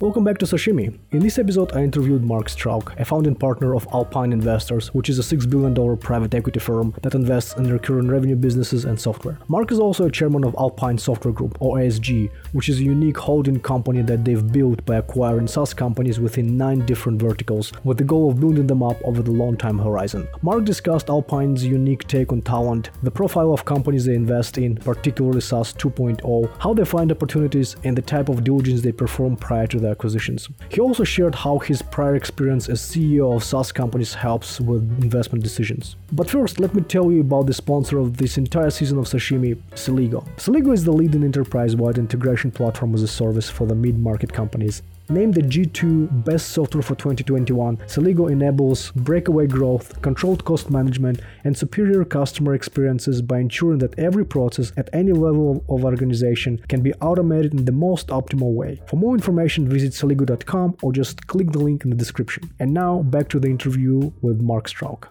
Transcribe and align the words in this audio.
Welcome 0.00 0.22
back 0.22 0.38
to 0.38 0.46
Sashimi. 0.46 0.96
In 1.10 1.18
this 1.18 1.40
episode, 1.40 1.72
I 1.72 1.82
interviewed 1.82 2.22
Mark 2.22 2.48
Strauch, 2.48 2.94
a 3.00 3.04
founding 3.04 3.34
partner 3.34 3.74
of 3.74 3.88
Alpine 3.92 4.32
Investors, 4.32 4.94
which 4.94 5.08
is 5.08 5.18
a 5.18 5.36
$6 5.36 5.50
billion 5.50 5.96
private 5.96 6.32
equity 6.36 6.60
firm 6.60 6.94
that 7.02 7.16
invests 7.16 7.56
in 7.56 7.68
recurring 7.68 8.06
revenue 8.06 8.36
businesses 8.36 8.84
and 8.84 9.00
software. 9.00 9.40
Mark 9.48 9.72
is 9.72 9.80
also 9.80 10.04
a 10.04 10.10
chairman 10.12 10.44
of 10.44 10.54
Alpine 10.56 10.98
Software 10.98 11.34
Group, 11.34 11.58
or 11.60 11.78
ASG, 11.78 12.30
which 12.52 12.68
is 12.68 12.78
a 12.78 12.84
unique 12.84 13.16
holding 13.16 13.58
company 13.58 14.02
that 14.02 14.24
they've 14.24 14.52
built 14.52 14.84
by 14.86 14.98
acquiring 14.98 15.48
SaaS 15.48 15.74
companies 15.74 16.20
within 16.20 16.56
nine 16.56 16.86
different 16.86 17.20
verticals, 17.20 17.72
with 17.82 17.98
the 17.98 18.04
goal 18.04 18.30
of 18.30 18.38
building 18.38 18.68
them 18.68 18.84
up 18.84 19.02
over 19.02 19.20
the 19.20 19.32
long 19.32 19.56
time 19.56 19.80
horizon. 19.80 20.28
Mark 20.42 20.64
discussed 20.64 21.10
Alpine's 21.10 21.64
unique 21.64 22.06
take 22.06 22.30
on 22.30 22.40
talent, 22.40 22.90
the 23.02 23.10
profile 23.10 23.52
of 23.52 23.64
companies 23.64 24.04
they 24.04 24.14
invest 24.14 24.58
in, 24.58 24.76
particularly 24.76 25.40
SaaS 25.40 25.74
2.0, 25.74 26.52
how 26.60 26.72
they 26.72 26.84
find 26.84 27.10
opportunities, 27.10 27.74
and 27.82 27.98
the 27.98 28.02
type 28.02 28.28
of 28.28 28.44
diligence 28.44 28.80
they 28.80 28.92
perform 28.92 29.34
prior 29.34 29.66
to 29.66 29.87
the 29.88 29.92
acquisitions. 29.92 30.48
He 30.68 30.80
also 30.80 31.04
shared 31.04 31.34
how 31.34 31.58
his 31.58 31.82
prior 31.82 32.14
experience 32.14 32.68
as 32.68 32.80
CEO 32.80 33.34
of 33.34 33.44
SaaS 33.44 33.72
companies 33.72 34.14
helps 34.14 34.60
with 34.60 34.82
investment 35.02 35.42
decisions. 35.42 35.96
But 36.12 36.30
first, 36.30 36.60
let 36.60 36.74
me 36.74 36.82
tell 36.82 37.10
you 37.10 37.20
about 37.20 37.46
the 37.46 37.54
sponsor 37.54 37.98
of 37.98 38.16
this 38.16 38.38
entire 38.38 38.70
season 38.70 38.98
of 38.98 39.06
Sashimi, 39.06 39.56
Celigo. 39.72 40.26
Celigo 40.36 40.72
is 40.72 40.84
the 40.84 40.92
leading 40.92 41.24
enterprise-wide 41.24 41.98
integration 41.98 42.50
platform 42.50 42.94
as 42.94 43.02
a 43.02 43.08
service 43.08 43.48
for 43.50 43.66
the 43.66 43.74
mid-market 43.74 44.32
companies 44.32 44.82
Named 45.10 45.32
the 45.32 45.40
G2 45.40 46.22
Best 46.26 46.50
Software 46.50 46.82
for 46.82 46.94
2021, 46.94 47.78
Celigo 47.86 48.30
enables 48.30 48.90
breakaway 48.90 49.46
growth, 49.46 50.02
controlled 50.02 50.44
cost 50.44 50.70
management, 50.70 51.22
and 51.44 51.56
superior 51.56 52.04
customer 52.04 52.52
experiences 52.52 53.22
by 53.22 53.38
ensuring 53.38 53.78
that 53.78 53.98
every 53.98 54.26
process 54.26 54.70
at 54.76 54.90
any 54.92 55.12
level 55.12 55.64
of 55.70 55.82
organization 55.82 56.58
can 56.68 56.82
be 56.82 56.92
automated 57.00 57.54
in 57.54 57.64
the 57.64 57.72
most 57.72 58.08
optimal 58.08 58.52
way. 58.52 58.82
For 58.86 58.96
more 58.96 59.14
information, 59.14 59.66
visit 59.66 59.92
celigo.com 59.92 60.76
or 60.82 60.92
just 60.92 61.26
click 61.26 61.52
the 61.52 61.58
link 61.58 61.84
in 61.84 61.90
the 61.90 61.96
description. 61.96 62.50
And 62.58 62.74
now, 62.74 63.02
back 63.02 63.30
to 63.30 63.40
the 63.40 63.48
interview 63.48 64.12
with 64.20 64.42
Mark 64.42 64.68
Strauch. 64.68 65.08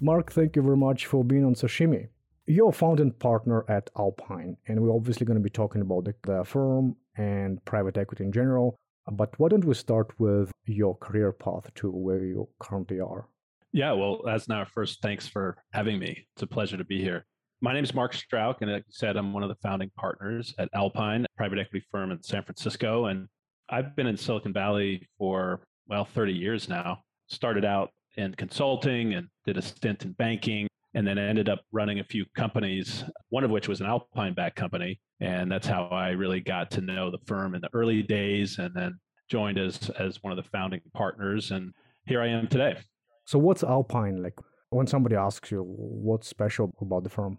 Mark, 0.00 0.32
thank 0.32 0.56
you 0.56 0.62
very 0.62 0.76
much 0.76 1.06
for 1.06 1.22
being 1.22 1.44
on 1.44 1.54
Sashimi. 1.54 2.08
You're 2.48 2.68
a 2.68 2.72
founding 2.72 3.10
partner 3.10 3.64
at 3.68 3.90
Alpine, 3.98 4.56
and 4.68 4.80
we're 4.80 4.94
obviously 4.94 5.26
going 5.26 5.36
to 5.36 5.42
be 5.42 5.50
talking 5.50 5.80
about 5.82 6.04
the, 6.04 6.14
the 6.22 6.44
firm 6.44 6.94
and 7.16 7.64
private 7.64 7.98
equity 7.98 8.22
in 8.22 8.30
general. 8.30 8.76
But 9.10 9.36
why 9.40 9.48
don't 9.48 9.64
we 9.64 9.74
start 9.74 10.12
with 10.20 10.52
your 10.64 10.96
career 10.96 11.32
path 11.32 11.68
to 11.74 11.90
where 11.90 12.24
you 12.24 12.48
currently 12.60 13.00
are? 13.00 13.26
Yeah, 13.72 13.92
well, 13.92 14.20
that's 14.24 14.46
now 14.46 14.64
first. 14.64 15.02
Thanks 15.02 15.26
for 15.26 15.56
having 15.72 15.98
me. 15.98 16.24
It's 16.36 16.42
a 16.42 16.46
pleasure 16.46 16.76
to 16.76 16.84
be 16.84 17.00
here. 17.00 17.26
My 17.62 17.74
name 17.74 17.82
is 17.82 17.94
Mark 17.94 18.14
Strauch, 18.14 18.58
and 18.60 18.70
like 18.70 18.84
you 18.86 18.92
said, 18.92 19.16
I'm 19.16 19.32
one 19.32 19.42
of 19.42 19.48
the 19.48 19.56
founding 19.56 19.90
partners 19.96 20.54
at 20.56 20.68
Alpine, 20.72 21.26
private 21.36 21.58
equity 21.58 21.84
firm 21.90 22.12
in 22.12 22.22
San 22.22 22.44
Francisco. 22.44 23.06
And 23.06 23.26
I've 23.68 23.96
been 23.96 24.06
in 24.06 24.16
Silicon 24.16 24.52
Valley 24.52 25.08
for, 25.18 25.62
well, 25.88 26.04
30 26.04 26.32
years 26.32 26.68
now. 26.68 27.02
Started 27.26 27.64
out 27.64 27.90
in 28.16 28.34
consulting 28.34 29.14
and 29.14 29.26
did 29.44 29.56
a 29.56 29.62
stint 29.62 30.04
in 30.04 30.12
banking, 30.12 30.68
and 30.96 31.06
then 31.06 31.18
ended 31.18 31.50
up 31.50 31.60
running 31.72 32.00
a 32.00 32.04
few 32.04 32.24
companies, 32.34 33.04
one 33.28 33.44
of 33.44 33.50
which 33.50 33.68
was 33.68 33.80
an 33.80 33.86
Alpine 33.86 34.32
backed 34.32 34.56
company. 34.56 34.98
And 35.20 35.52
that's 35.52 35.66
how 35.66 35.84
I 35.88 36.10
really 36.10 36.40
got 36.40 36.70
to 36.72 36.80
know 36.80 37.10
the 37.10 37.18
firm 37.26 37.54
in 37.54 37.60
the 37.60 37.68
early 37.74 38.02
days 38.02 38.58
and 38.58 38.74
then 38.74 38.98
joined 39.28 39.58
as, 39.58 39.90
as 39.98 40.22
one 40.22 40.32
of 40.32 40.42
the 40.42 40.50
founding 40.50 40.80
partners. 40.94 41.50
And 41.50 41.74
here 42.06 42.22
I 42.22 42.28
am 42.28 42.48
today. 42.48 42.78
So, 43.26 43.38
what's 43.38 43.62
Alpine 43.62 44.22
like? 44.22 44.38
When 44.70 44.86
somebody 44.86 45.16
asks 45.16 45.50
you 45.50 45.62
what's 45.62 46.28
special 46.28 46.74
about 46.80 47.04
the 47.04 47.10
firm? 47.10 47.38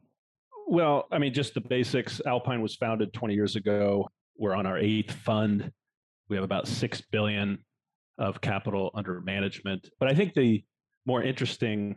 Well, 0.68 1.08
I 1.12 1.18
mean, 1.18 1.34
just 1.34 1.56
the 1.56 1.62
basics. 1.62 2.22
Alpine 2.26 2.62
was 2.62 2.76
founded 2.76 3.12
20 3.14 3.34
years 3.34 3.56
ago. 3.56 4.08
We're 4.38 4.56
on 4.56 4.66
our 4.68 4.78
eighth 4.78 5.14
fund. 5.14 5.72
We 6.30 6.36
have 6.38 6.44
about 6.44 6.68
6 6.68 7.02
billion 7.12 7.60
of 8.20 8.40
capital 8.40 8.92
under 8.94 9.20
management. 9.22 9.90
But 10.00 10.10
I 10.10 10.14
think 10.14 10.36
the 10.36 10.64
more 11.06 11.24
interesting 11.24 11.96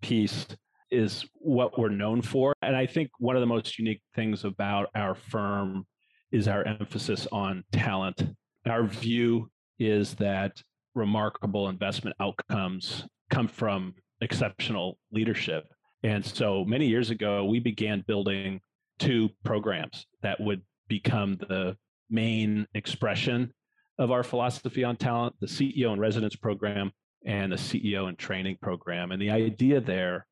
piece 0.00 0.46
is 0.92 1.24
what 1.34 1.78
we're 1.78 1.88
known 1.88 2.22
for. 2.22 2.54
And 2.62 2.76
I 2.76 2.86
think 2.86 3.10
one 3.18 3.34
of 3.34 3.40
the 3.40 3.46
most 3.46 3.78
unique 3.78 4.02
things 4.14 4.44
about 4.44 4.90
our 4.94 5.14
firm 5.14 5.86
is 6.30 6.46
our 6.46 6.62
emphasis 6.64 7.26
on 7.32 7.64
talent. 7.72 8.22
Our 8.66 8.84
view 8.84 9.50
is 9.78 10.14
that 10.16 10.62
remarkable 10.94 11.68
investment 11.68 12.14
outcomes 12.20 13.06
come 13.30 13.48
from 13.48 13.94
exceptional 14.20 14.98
leadership. 15.10 15.64
And 16.02 16.24
so 16.24 16.64
many 16.64 16.86
years 16.86 17.10
ago, 17.10 17.44
we 17.44 17.58
began 17.58 18.04
building 18.06 18.60
two 18.98 19.30
programs 19.44 20.06
that 20.22 20.38
would 20.40 20.62
become 20.88 21.38
the 21.48 21.76
main 22.10 22.66
expression 22.74 23.52
of 23.98 24.10
our 24.10 24.22
philosophy 24.22 24.84
on 24.84 24.96
talent 24.96 25.34
the 25.40 25.46
CEO 25.46 25.92
and 25.92 26.00
residence 26.00 26.36
program 26.36 26.92
and 27.24 27.52
the 27.52 27.56
CEO 27.56 28.08
and 28.08 28.18
training 28.18 28.58
program. 28.60 29.12
And 29.12 29.20
the 29.22 29.30
idea 29.30 29.80
there 29.80 30.26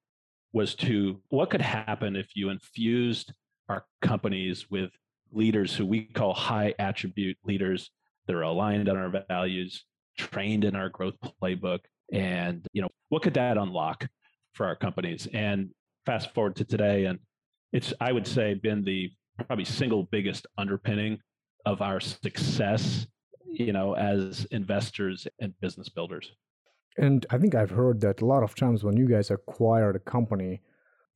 was 0.53 0.75
to 0.75 1.21
what 1.29 1.51
could 1.51 1.61
happen 1.61 2.17
if 2.17 2.31
you 2.35 2.51
infused 2.51 3.33
our 3.69 3.85
companies 4.03 4.71
with 4.71 4.91
leaders 5.33 5.75
who 5.75 5.87
we 5.87 6.03
call 6.03 6.35
high 6.35 6.75
attribute 6.79 7.39
leaders 7.45 7.91
that 8.27 8.35
are 8.35 8.43
aligned 8.43 8.89
on 8.89 8.97
our 8.97 9.25
values, 9.29 9.85
trained 10.19 10.65
in 10.65 10.75
our 10.75 10.89
growth 10.89 11.15
playbook, 11.43 11.81
and 12.13 12.67
you 12.73 12.83
know 12.83 12.89
what 13.09 13.23
could 13.23 13.35
that 13.35 13.57
unlock 13.57 14.09
for 14.55 14.67
our 14.67 14.77
companies? 14.77 15.29
And 15.33 15.71
fast 16.07 16.35
forward 16.35 16.57
to 16.57 16.65
today, 16.65 17.05
and 17.05 17.19
it's 17.73 17.95
I 18.01 18.13
would 18.13 18.27
say 18.27 18.55
been 18.55 18.83
the 18.83 19.11
probably 19.47 19.65
single 19.65 20.05
biggest 20.05 20.47
underpinning 20.59 21.19
of 21.65 21.81
our 21.83 22.01
success, 22.01 23.07
you 23.47 23.73
know, 23.73 23.95
as 23.95 24.47
investors 24.51 25.27
and 25.41 25.55
business 25.61 25.89
builders. 25.89 26.33
And 26.97 27.25
I 27.31 27.39
think 27.39 27.55
I've 27.55 27.71
heard 27.71 28.01
that 28.01 28.21
a 28.21 28.27
lot 28.27 28.43
of 28.43 28.55
times 28.55 28.85
when 28.85 28.97
you 28.97 29.07
guys 29.07 29.31
acquire 29.31 29.91
a 29.91 29.99
company, 30.01 30.61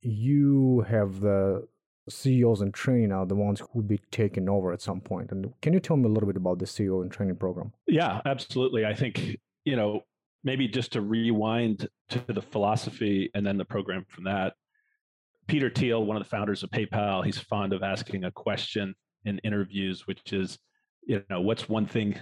you 0.01 0.85
have 0.87 1.19
the 1.19 1.67
CEOs 2.09 2.61
and 2.61 2.73
training 2.73 3.11
are 3.11 3.25
the 3.25 3.35
ones 3.35 3.59
who 3.59 3.67
would 3.73 3.87
be 3.87 3.99
taken 4.11 4.47
over 4.47 4.71
at 4.71 4.81
some 4.81 5.01
point. 5.01 5.31
And 5.31 5.53
can 5.61 5.73
you 5.73 5.79
tell 5.79 5.97
me 5.97 6.05
a 6.05 6.11
little 6.11 6.27
bit 6.27 6.37
about 6.37 6.59
the 6.59 6.65
CEO 6.65 7.01
and 7.01 7.11
training 7.11 7.35
program? 7.35 7.73
Yeah, 7.87 8.21
absolutely. 8.25 8.85
I 8.85 8.93
think, 8.93 9.37
you 9.63 9.75
know, 9.75 10.01
maybe 10.43 10.67
just 10.67 10.93
to 10.93 11.01
rewind 11.01 11.87
to 12.09 12.23
the 12.27 12.41
philosophy 12.41 13.31
and 13.33 13.45
then 13.45 13.57
the 13.57 13.65
program 13.65 14.05
from 14.07 14.25
that. 14.25 14.53
Peter 15.47 15.69
Thiel, 15.69 16.05
one 16.05 16.17
of 16.17 16.23
the 16.23 16.29
founders 16.29 16.63
of 16.63 16.69
PayPal, 16.69 17.25
he's 17.25 17.37
fond 17.37 17.73
of 17.73 17.83
asking 17.83 18.23
a 18.23 18.31
question 18.31 18.95
in 19.25 19.39
interviews, 19.39 20.07
which 20.07 20.33
is, 20.33 20.57
you 21.07 21.23
know, 21.29 21.41
what's 21.41 21.67
one 21.67 21.85
thing 21.85 22.15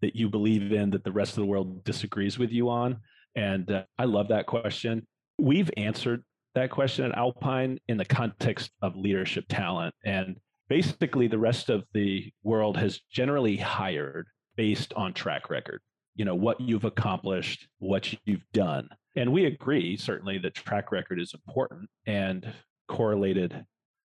that 0.00 0.16
you 0.16 0.28
believe 0.28 0.72
in 0.72 0.90
that 0.90 1.04
the 1.04 1.12
rest 1.12 1.32
of 1.32 1.42
the 1.42 1.46
world 1.46 1.84
disagrees 1.84 2.38
with 2.38 2.50
you 2.50 2.68
on? 2.68 2.98
And 3.34 3.70
uh, 3.70 3.84
I 3.98 4.04
love 4.04 4.28
that 4.28 4.46
question. 4.46 5.06
We've 5.38 5.70
answered 5.76 6.24
that 6.54 6.70
question 6.70 7.04
at 7.06 7.16
Alpine 7.16 7.78
in 7.88 7.96
the 7.96 8.04
context 8.04 8.70
of 8.82 8.96
leadership 8.96 9.44
talent. 9.48 9.94
And 10.04 10.36
basically, 10.68 11.28
the 11.28 11.38
rest 11.38 11.70
of 11.70 11.84
the 11.92 12.32
world 12.42 12.76
has 12.76 13.00
generally 13.12 13.56
hired 13.56 14.26
based 14.56 14.92
on 14.94 15.12
track 15.12 15.50
record, 15.50 15.80
you 16.16 16.24
know, 16.24 16.34
what 16.34 16.60
you've 16.60 16.84
accomplished, 16.84 17.68
what 17.78 18.12
you've 18.24 18.44
done. 18.52 18.88
And 19.14 19.32
we 19.32 19.46
agree, 19.46 19.96
certainly, 19.96 20.38
that 20.38 20.54
track 20.54 20.90
record 20.90 21.20
is 21.20 21.34
important 21.34 21.88
and 22.06 22.52
correlated 22.88 23.64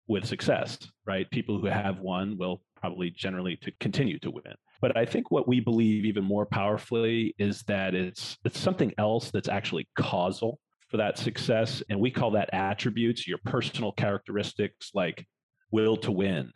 with 0.08 0.26
success, 0.26 0.78
right? 1.06 1.30
People 1.30 1.58
who 1.58 1.66
have 1.66 2.00
won 2.00 2.36
will 2.36 2.62
probably 2.80 3.10
generally 3.10 3.56
to 3.56 3.72
continue 3.80 4.18
to 4.18 4.30
win. 4.30 4.54
But 4.82 4.96
I 4.96 5.06
think 5.06 5.30
what 5.30 5.48
we 5.48 5.60
believe 5.60 6.04
even 6.04 6.24
more 6.24 6.44
powerfully 6.44 7.34
is 7.38 7.62
that 7.62 7.94
it's 7.94 8.36
it's 8.44 8.58
something 8.58 8.92
else 8.98 9.30
that's 9.30 9.48
actually 9.48 9.88
causal 9.96 10.58
for 10.88 10.96
that 10.98 11.16
success. 11.16 11.82
And 11.88 12.00
we 12.00 12.10
call 12.10 12.32
that 12.32 12.52
attributes, 12.52 13.26
your 13.26 13.38
personal 13.46 13.92
characteristics 13.92 14.90
like 14.92 15.24
will 15.70 15.96
to 15.98 16.10
win 16.12 16.52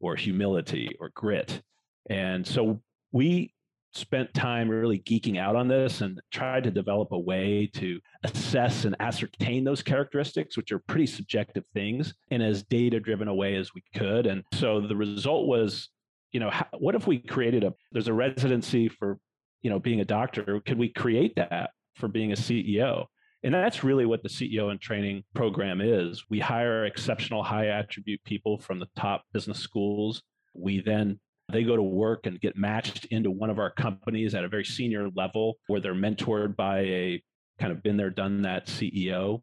or 0.00 0.16
humility 0.16 0.90
or 1.00 1.10
grit. 1.14 1.62
And 2.10 2.46
so 2.46 2.82
we 3.12 3.54
spent 3.94 4.34
time 4.34 4.68
really 4.68 4.98
geeking 4.98 5.38
out 5.38 5.56
on 5.56 5.68
this 5.68 6.02
and 6.02 6.20
tried 6.30 6.64
to 6.64 6.70
develop 6.70 7.12
a 7.12 7.18
way 7.18 7.70
to 7.74 7.98
assess 8.24 8.84
and 8.84 8.94
ascertain 9.00 9.64
those 9.64 9.82
characteristics, 9.82 10.56
which 10.56 10.72
are 10.72 10.78
pretty 10.80 11.06
subjective 11.06 11.64
things, 11.72 12.12
in 12.30 12.42
as 12.42 12.62
data 12.64 13.00
driven 13.00 13.28
a 13.28 13.34
way 13.34 13.56
as 13.56 13.72
we 13.74 13.82
could. 13.94 14.26
And 14.26 14.44
so 14.52 14.80
the 14.80 14.96
result 14.96 15.46
was 15.46 15.88
you 16.32 16.40
know, 16.40 16.50
how, 16.50 16.66
what 16.78 16.94
if 16.94 17.06
we 17.06 17.18
created 17.18 17.64
a, 17.64 17.74
there's 17.92 18.08
a 18.08 18.12
residency 18.12 18.88
for, 18.88 19.18
you 19.62 19.70
know, 19.70 19.78
being 19.78 20.00
a 20.00 20.04
doctor. 20.04 20.60
Could 20.64 20.78
we 20.78 20.88
create 20.88 21.36
that 21.36 21.70
for 21.96 22.08
being 22.08 22.32
a 22.32 22.36
CEO? 22.36 23.06
And 23.42 23.54
that's 23.54 23.84
really 23.84 24.04
what 24.04 24.22
the 24.22 24.28
CEO 24.28 24.70
and 24.70 24.80
training 24.80 25.24
program 25.34 25.80
is. 25.80 26.24
We 26.28 26.40
hire 26.40 26.84
exceptional 26.86 27.42
high 27.42 27.68
attribute 27.68 28.22
people 28.24 28.58
from 28.58 28.80
the 28.80 28.88
top 28.96 29.24
business 29.32 29.58
schools. 29.58 30.22
We 30.54 30.80
then 30.80 31.20
they 31.50 31.62
go 31.62 31.76
to 31.76 31.82
work 31.82 32.26
and 32.26 32.40
get 32.40 32.56
matched 32.56 33.06
into 33.06 33.30
one 33.30 33.48
of 33.48 33.58
our 33.58 33.70
companies 33.70 34.34
at 34.34 34.44
a 34.44 34.48
very 34.48 34.64
senior 34.64 35.08
level 35.14 35.58
where 35.68 35.80
they're 35.80 35.94
mentored 35.94 36.56
by 36.56 36.80
a 36.80 37.22
kind 37.58 37.72
of 37.72 37.82
been 37.82 37.96
there, 37.96 38.10
done 38.10 38.42
that 38.42 38.66
CEO. 38.66 39.40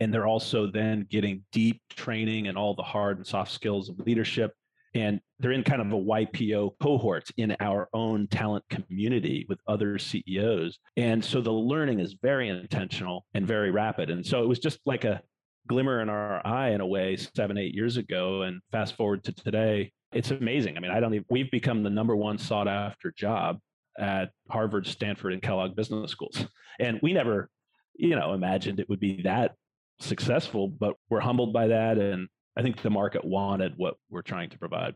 And 0.00 0.12
they're 0.12 0.26
also 0.26 0.66
then 0.66 1.06
getting 1.08 1.44
deep 1.52 1.80
training 1.90 2.48
and 2.48 2.58
all 2.58 2.74
the 2.74 2.82
hard 2.82 3.18
and 3.18 3.26
soft 3.26 3.52
skills 3.52 3.88
of 3.88 4.00
leadership 4.00 4.52
And 4.94 5.20
they're 5.40 5.52
in 5.52 5.64
kind 5.64 5.80
of 5.80 5.88
a 5.92 5.96
YPO 5.96 6.72
cohort 6.80 7.28
in 7.36 7.56
our 7.60 7.88
own 7.92 8.28
talent 8.28 8.64
community 8.70 9.44
with 9.48 9.58
other 9.66 9.98
CEOs. 9.98 10.78
And 10.96 11.24
so 11.24 11.40
the 11.40 11.52
learning 11.52 12.00
is 12.00 12.16
very 12.22 12.48
intentional 12.48 13.26
and 13.34 13.46
very 13.46 13.70
rapid. 13.70 14.10
And 14.10 14.24
so 14.24 14.42
it 14.42 14.48
was 14.48 14.60
just 14.60 14.78
like 14.86 15.04
a 15.04 15.20
glimmer 15.66 16.00
in 16.00 16.08
our 16.08 16.46
eye 16.46 16.70
in 16.70 16.80
a 16.80 16.86
way 16.86 17.16
seven, 17.16 17.58
eight 17.58 17.74
years 17.74 17.96
ago. 17.96 18.42
And 18.42 18.60
fast 18.70 18.96
forward 18.96 19.24
to 19.24 19.32
today, 19.32 19.92
it's 20.12 20.30
amazing. 20.30 20.76
I 20.76 20.80
mean, 20.80 20.92
I 20.92 21.00
don't 21.00 21.14
even, 21.14 21.26
we've 21.28 21.50
become 21.50 21.82
the 21.82 21.90
number 21.90 22.14
one 22.14 22.38
sought 22.38 22.68
after 22.68 23.12
job 23.16 23.58
at 23.98 24.30
Harvard, 24.48 24.86
Stanford, 24.86 25.32
and 25.32 25.42
Kellogg 25.42 25.74
business 25.76 26.10
schools. 26.10 26.46
And 26.80 26.98
we 27.04 27.12
never, 27.12 27.50
you 27.94 28.16
know, 28.16 28.32
imagined 28.32 28.80
it 28.80 28.88
would 28.88 28.98
be 28.98 29.22
that 29.22 29.54
successful, 30.00 30.66
but 30.66 30.96
we're 31.08 31.20
humbled 31.20 31.52
by 31.52 31.68
that. 31.68 31.98
And 31.98 32.26
I 32.56 32.62
think 32.62 32.82
the 32.82 32.90
market 32.90 33.24
wanted 33.24 33.74
what 33.76 33.96
we're 34.10 34.22
trying 34.22 34.50
to 34.50 34.58
provide. 34.58 34.94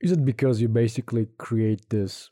Is 0.00 0.12
it 0.12 0.24
because 0.24 0.60
you 0.60 0.68
basically 0.68 1.28
create 1.38 1.88
this, 1.90 2.30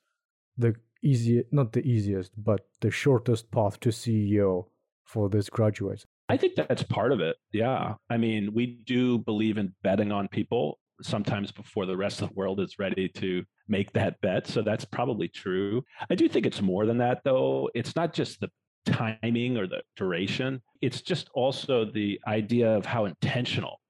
the 0.56 0.74
easy, 1.02 1.44
not 1.50 1.72
the 1.72 1.84
easiest, 1.86 2.32
but 2.42 2.66
the 2.80 2.90
shortest 2.90 3.50
path 3.50 3.80
to 3.80 3.88
CEO 3.90 4.66
for 5.04 5.28
this 5.28 5.48
graduates? 5.48 6.06
I 6.28 6.36
think 6.36 6.54
that's 6.54 6.82
part 6.82 7.12
of 7.12 7.20
it. 7.20 7.36
Yeah. 7.52 7.94
I 8.08 8.16
mean, 8.16 8.54
we 8.54 8.80
do 8.86 9.18
believe 9.18 9.58
in 9.58 9.74
betting 9.82 10.12
on 10.12 10.28
people 10.28 10.78
sometimes 11.02 11.50
before 11.50 11.84
the 11.84 11.96
rest 11.96 12.22
of 12.22 12.28
the 12.28 12.34
world 12.34 12.60
is 12.60 12.78
ready 12.78 13.08
to 13.08 13.44
make 13.68 13.92
that 13.92 14.20
bet. 14.20 14.46
So 14.46 14.62
that's 14.62 14.84
probably 14.84 15.28
true. 15.28 15.82
I 16.08 16.14
do 16.14 16.28
think 16.28 16.46
it's 16.46 16.62
more 16.62 16.86
than 16.86 16.98
that, 16.98 17.22
though. 17.24 17.68
It's 17.74 17.96
not 17.96 18.12
just 18.12 18.40
the 18.40 18.50
timing 18.86 19.56
or 19.56 19.66
the 19.66 19.82
duration, 19.96 20.60
it's 20.80 21.02
just 21.02 21.28
also 21.34 21.84
the 21.84 22.20
idea 22.26 22.70
of 22.70 22.84
how 22.84 23.04
intentional 23.04 23.80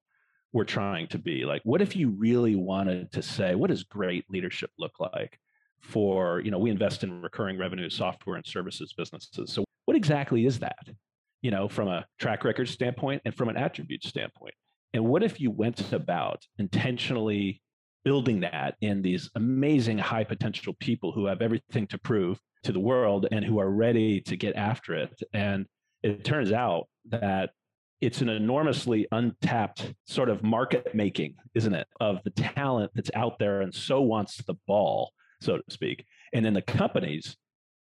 we're 0.52 0.64
trying 0.64 1.08
to 1.08 1.18
be. 1.18 1.44
Like, 1.44 1.62
what 1.64 1.80
if 1.80 1.96
you 1.96 2.10
really 2.10 2.56
wanted 2.56 3.12
to 3.12 3.22
say, 3.22 3.54
what 3.54 3.70
does 3.70 3.84
great 3.84 4.24
leadership 4.30 4.70
look 4.78 5.00
like? 5.00 5.38
For, 5.80 6.40
you 6.40 6.52
know, 6.52 6.58
we 6.58 6.70
invest 6.70 7.02
in 7.02 7.22
recurring 7.22 7.58
revenue 7.58 7.90
software 7.90 8.36
and 8.36 8.46
services 8.46 8.92
businesses. 8.96 9.52
So, 9.52 9.64
what 9.86 9.96
exactly 9.96 10.46
is 10.46 10.60
that? 10.60 10.86
You 11.40 11.50
know, 11.50 11.68
from 11.68 11.88
a 11.88 12.06
track 12.20 12.44
record 12.44 12.68
standpoint 12.68 13.22
and 13.24 13.34
from 13.34 13.48
an 13.48 13.56
attribute 13.56 14.04
standpoint. 14.04 14.54
And 14.94 15.04
what 15.06 15.24
if 15.24 15.40
you 15.40 15.50
went 15.50 15.92
about 15.92 16.44
intentionally 16.58 17.60
building 18.04 18.40
that 18.40 18.76
in 18.80 19.02
these 19.02 19.28
amazing 19.34 19.98
high 19.98 20.24
potential 20.24 20.74
people 20.78 21.10
who 21.10 21.26
have 21.26 21.42
everything 21.42 21.86
to 21.88 21.98
prove 21.98 22.38
to 22.62 22.72
the 22.72 22.80
world 22.80 23.26
and 23.32 23.44
who 23.44 23.58
are 23.58 23.70
ready 23.70 24.20
to 24.20 24.36
get 24.36 24.54
after 24.54 24.94
it? 24.94 25.20
And 25.32 25.66
it 26.04 26.24
turns 26.24 26.52
out 26.52 26.86
that 27.08 27.50
it's 28.02 28.20
an 28.20 28.28
enormously 28.28 29.06
untapped 29.12 29.94
sort 30.06 30.28
of 30.28 30.42
market 30.42 30.92
making, 30.92 31.36
isn't 31.54 31.72
it, 31.72 31.86
of 32.00 32.18
the 32.24 32.30
talent 32.30 32.90
that's 32.94 33.12
out 33.14 33.38
there 33.38 33.60
and 33.60 33.72
so 33.72 34.00
wants 34.02 34.38
the 34.44 34.56
ball, 34.66 35.12
so 35.40 35.56
to 35.56 35.62
speak. 35.70 36.04
And 36.34 36.44
then 36.44 36.52
the 36.52 36.62
companies 36.62 37.36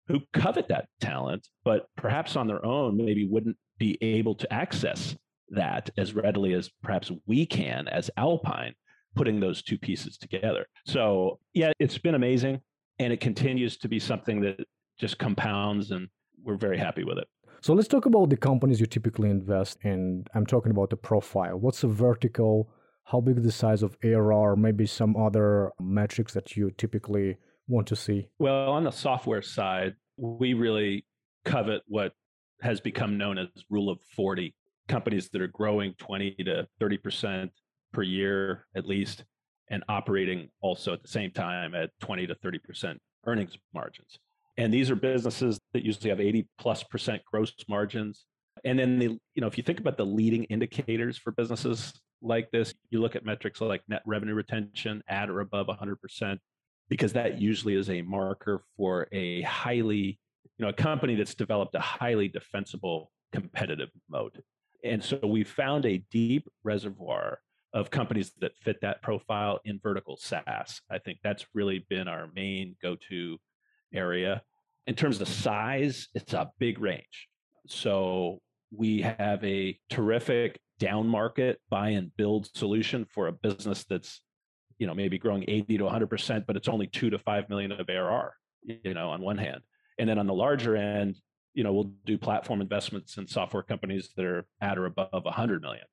who 0.07 0.21
covet 0.33 0.69
that 0.69 0.87
talent, 0.99 1.47
but 1.63 1.85
perhaps 1.97 2.35
on 2.35 2.47
their 2.47 2.65
own 2.65 2.97
maybe 2.97 3.27
wouldn't 3.27 3.57
be 3.77 3.95
able 4.01 4.33
to 4.33 4.51
access 4.51 5.15
that 5.49 5.91
as 5.97 6.15
readily 6.15 6.53
as 6.53 6.71
perhaps 6.81 7.11
we 7.27 7.45
can 7.45 7.87
as 7.87 8.09
Alpine, 8.17 8.73
putting 9.15 9.39
those 9.39 9.61
two 9.61 9.77
pieces 9.77 10.17
together. 10.17 10.65
So, 10.87 11.39
yeah, 11.53 11.71
it's 11.79 11.99
been 11.99 12.15
amazing. 12.15 12.61
And 12.97 13.13
it 13.13 13.21
continues 13.21 13.77
to 13.77 13.87
be 13.87 13.99
something 13.99 14.41
that 14.41 14.65
just 14.99 15.19
compounds, 15.19 15.91
and 15.91 16.07
we're 16.43 16.57
very 16.57 16.79
happy 16.79 17.03
with 17.03 17.19
it. 17.19 17.27
So 17.61 17.73
let's 17.73 17.87
talk 17.87 18.05
about 18.05 18.29
the 18.29 18.37
companies 18.37 18.79
you 18.79 18.85
typically 18.85 19.29
invest 19.29 19.79
in. 19.83 20.25
I'm 20.33 20.45
talking 20.45 20.71
about 20.71 20.89
the 20.89 20.97
profile. 20.97 21.57
What's 21.57 21.81
the 21.81 21.87
vertical? 21.87 22.69
How 23.05 23.21
big 23.21 23.41
the 23.41 23.51
size 23.51 23.83
of 23.83 23.97
ARR? 24.03 24.55
Maybe 24.55 24.85
some 24.85 25.15
other 25.15 25.71
metrics 25.79 26.33
that 26.33 26.55
you 26.55 26.71
typically 26.71 27.37
want 27.67 27.87
to 27.87 27.95
see. 27.95 28.29
Well, 28.39 28.71
on 28.71 28.83
the 28.83 28.91
software 28.91 29.41
side, 29.41 29.95
we 30.17 30.53
really 30.53 31.05
covet 31.45 31.81
what 31.87 32.13
has 32.61 32.79
become 32.79 33.17
known 33.17 33.37
as 33.37 33.47
rule 33.69 33.89
of 33.89 33.99
40 34.15 34.53
companies 34.87 35.29
that 35.29 35.41
are 35.41 35.47
growing 35.47 35.93
20 35.97 36.35
to 36.45 36.67
30% 36.81 37.49
per 37.93 38.03
year 38.03 38.65
at 38.75 38.85
least 38.85 39.23
and 39.69 39.83
operating 39.89 40.49
also 40.61 40.93
at 40.93 41.01
the 41.01 41.07
same 41.07 41.31
time 41.31 41.75
at 41.75 41.89
20 42.01 42.27
to 42.27 42.35
30% 42.35 42.97
earnings 43.25 43.57
margins. 43.73 44.17
And 44.57 44.73
these 44.73 44.89
are 44.89 44.95
businesses 44.95 45.59
that 45.73 45.85
usually 45.85 46.09
have 46.09 46.19
80 46.19 46.47
plus 46.57 46.83
percent 46.83 47.21
gross 47.31 47.53
margins. 47.69 48.25
And 48.65 48.79
then 48.79 48.97
the, 48.97 49.05
you 49.05 49.41
know, 49.41 49.47
if 49.47 49.57
you 49.57 49.63
think 49.63 49.79
about 49.79 49.97
the 49.97 50.05
leading 50.05 50.45
indicators 50.45 51.17
for 51.17 51.31
businesses 51.31 51.93
like 52.21 52.49
this, 52.51 52.73
you 52.89 52.99
look 52.99 53.15
at 53.15 53.23
metrics 53.23 53.61
like 53.61 53.83
net 53.87 54.01
revenue 54.05 54.33
retention 54.33 55.03
at 55.07 55.29
or 55.29 55.41
above 55.41 55.67
100%, 55.67 56.39
because 56.89 57.13
that 57.13 57.39
usually 57.39 57.75
is 57.75 57.89
a 57.89 58.01
marker 58.01 58.63
for 58.75 59.07
a 59.11 59.41
highly, 59.43 60.19
you 60.57 60.65
know, 60.65 60.69
a 60.69 60.73
company 60.73 61.13
that's 61.13 61.35
developed 61.35 61.75
a 61.75 61.79
highly 61.79 62.27
defensible 62.27 63.11
competitive 63.31 63.89
mode. 64.09 64.41
And 64.83 65.03
so 65.03 65.19
we 65.23 65.43
found 65.43 65.85
a 65.85 66.03
deep 66.11 66.47
reservoir 66.63 67.39
of 67.73 67.91
companies 67.91 68.31
that 68.39 68.55
fit 68.57 68.81
that 68.81 69.03
profile 69.03 69.59
in 69.65 69.79
vertical 69.83 70.17
SaaS. 70.17 70.81
I 70.89 70.97
think 70.97 71.19
that's 71.23 71.45
really 71.53 71.85
been 71.89 72.07
our 72.07 72.29
main 72.33 72.75
go 72.81 72.95
to 73.09 73.37
area. 73.93 74.41
In 74.85 74.95
terms 74.95 75.19
of 75.21 75.27
size, 75.27 76.07
it's 76.13 76.33
a 76.33 76.51
big 76.59 76.79
range. 76.79 77.27
So 77.67 78.39
we 78.75 79.01
have 79.01 79.43
a 79.43 79.77
terrific 79.89 80.59
down 80.79 81.07
market 81.07 81.59
buy 81.69 81.89
and 81.89 82.15
build 82.17 82.47
solution 82.55 83.05
for 83.05 83.27
a 83.27 83.31
business 83.31 83.83
that's 83.85 84.21
you 84.77 84.85
know 84.85 84.93
maybe 84.93 85.17
growing 85.17 85.43
80 85.47 85.79
to 85.79 85.83
100% 85.85 86.45
but 86.45 86.55
it's 86.55 86.67
only 86.67 86.87
2 86.87 87.09
to 87.09 87.17
5 87.17 87.49
million 87.49 87.71
of 87.71 87.89
ARR 87.89 88.33
you 88.63 88.93
know 88.93 89.09
on 89.09 89.21
one 89.21 89.37
hand 89.37 89.61
and 89.97 90.07
then 90.07 90.19
on 90.19 90.27
the 90.27 90.33
larger 90.33 90.75
end 90.75 91.15
you 91.53 91.63
know 91.63 91.73
we'll 91.73 91.91
do 92.05 92.17
platform 92.17 92.61
investments 92.61 93.17
in 93.17 93.27
software 93.27 93.63
companies 93.63 94.09
that 94.15 94.25
are 94.25 94.45
at 94.61 94.77
or 94.77 94.85
above 94.85 95.25
100 95.25 95.61
million 95.61 95.85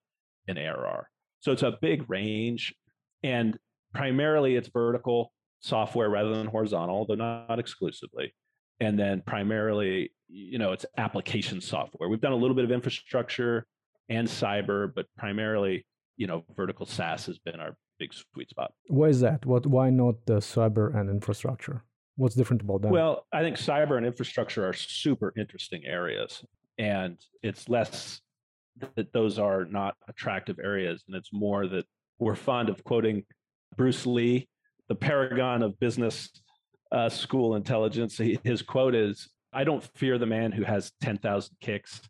in 0.49 0.59
ARR 0.59 1.09
so 1.41 1.53
it's 1.53 1.63
a 1.63 1.79
big 1.81 2.09
range 2.11 2.75
and 3.23 3.59
primarily 3.95 4.57
it's 4.57 4.69
vertical 4.69 5.33
software 5.65 6.11
rather 6.11 6.35
than 6.35 6.47
horizontal, 6.47 7.07
though 7.07 7.15
not 7.15 7.59
exclusively. 7.59 8.35
And 8.81 8.99
then 8.99 9.23
primarily, 9.25 10.13
you 10.29 10.59
know, 10.59 10.73
it's 10.73 10.85
application 10.99 11.61
software. 11.61 12.09
We've 12.09 12.21
done 12.21 12.33
a 12.33 12.37
little 12.37 12.55
bit 12.55 12.65
of 12.65 12.71
infrastructure 12.71 13.67
and 14.11 14.29
cyber, 14.29 14.93
but 14.95 15.07
primarily, 15.17 15.87
you 16.17 16.27
know, 16.27 16.45
vertical 16.55 16.85
SaaS 16.85 17.25
has 17.27 17.39
been 17.39 17.61
our 17.61 17.77
big 17.99 18.13
sweet 18.13 18.51
spot. 18.51 18.73
Why 18.89 19.07
is 19.07 19.21
that? 19.21 19.47
What? 19.47 19.67
Why 19.67 19.89
not 19.89 20.17
the 20.27 20.35
cyber 20.35 20.95
and 20.95 21.09
infrastructure? 21.09 21.83
What's 22.17 22.35
different 22.35 22.63
about 22.63 22.83
that? 22.83 22.93
Well, 22.93 23.27
I 23.33 23.41
think 23.41 23.57
cyber 23.57 23.97
and 23.97 24.05
infrastructure 24.05 24.69
are 24.69 24.75
super 24.75 25.33
interesting 25.39 25.83
areas, 25.87 26.45
and 26.77 27.17
it's 27.43 27.69
less 27.69 28.21
that 28.97 29.13
those 29.13 29.39
are 29.39 29.65
not 29.65 29.95
attractive 30.09 30.59
areas, 30.63 31.05
and 31.07 31.17
it's 31.17 31.31
more 31.33 31.67
that 31.69 31.87
we're 32.19 32.35
fond 32.35 32.69
of 32.69 32.85
quoting 32.85 33.25
Bruce 33.77 34.05
Lee 34.05 34.49
the 34.89 34.95
paragon 34.95 35.63
of 35.63 35.79
business 35.79 36.31
uh, 36.93 37.09
school 37.09 37.57
intelligence. 37.57 38.21
His 38.43 38.63
quote 38.63 38.95
is, 38.95 39.29
"I 39.53 39.65
don't 39.65 39.83
fear 39.97 40.19
the 40.19 40.27
man 40.27 40.53
who 40.53 40.65
has 40.65 40.93
ten 41.01 41.19
thousand 41.19 41.57
kicks. 41.61 42.01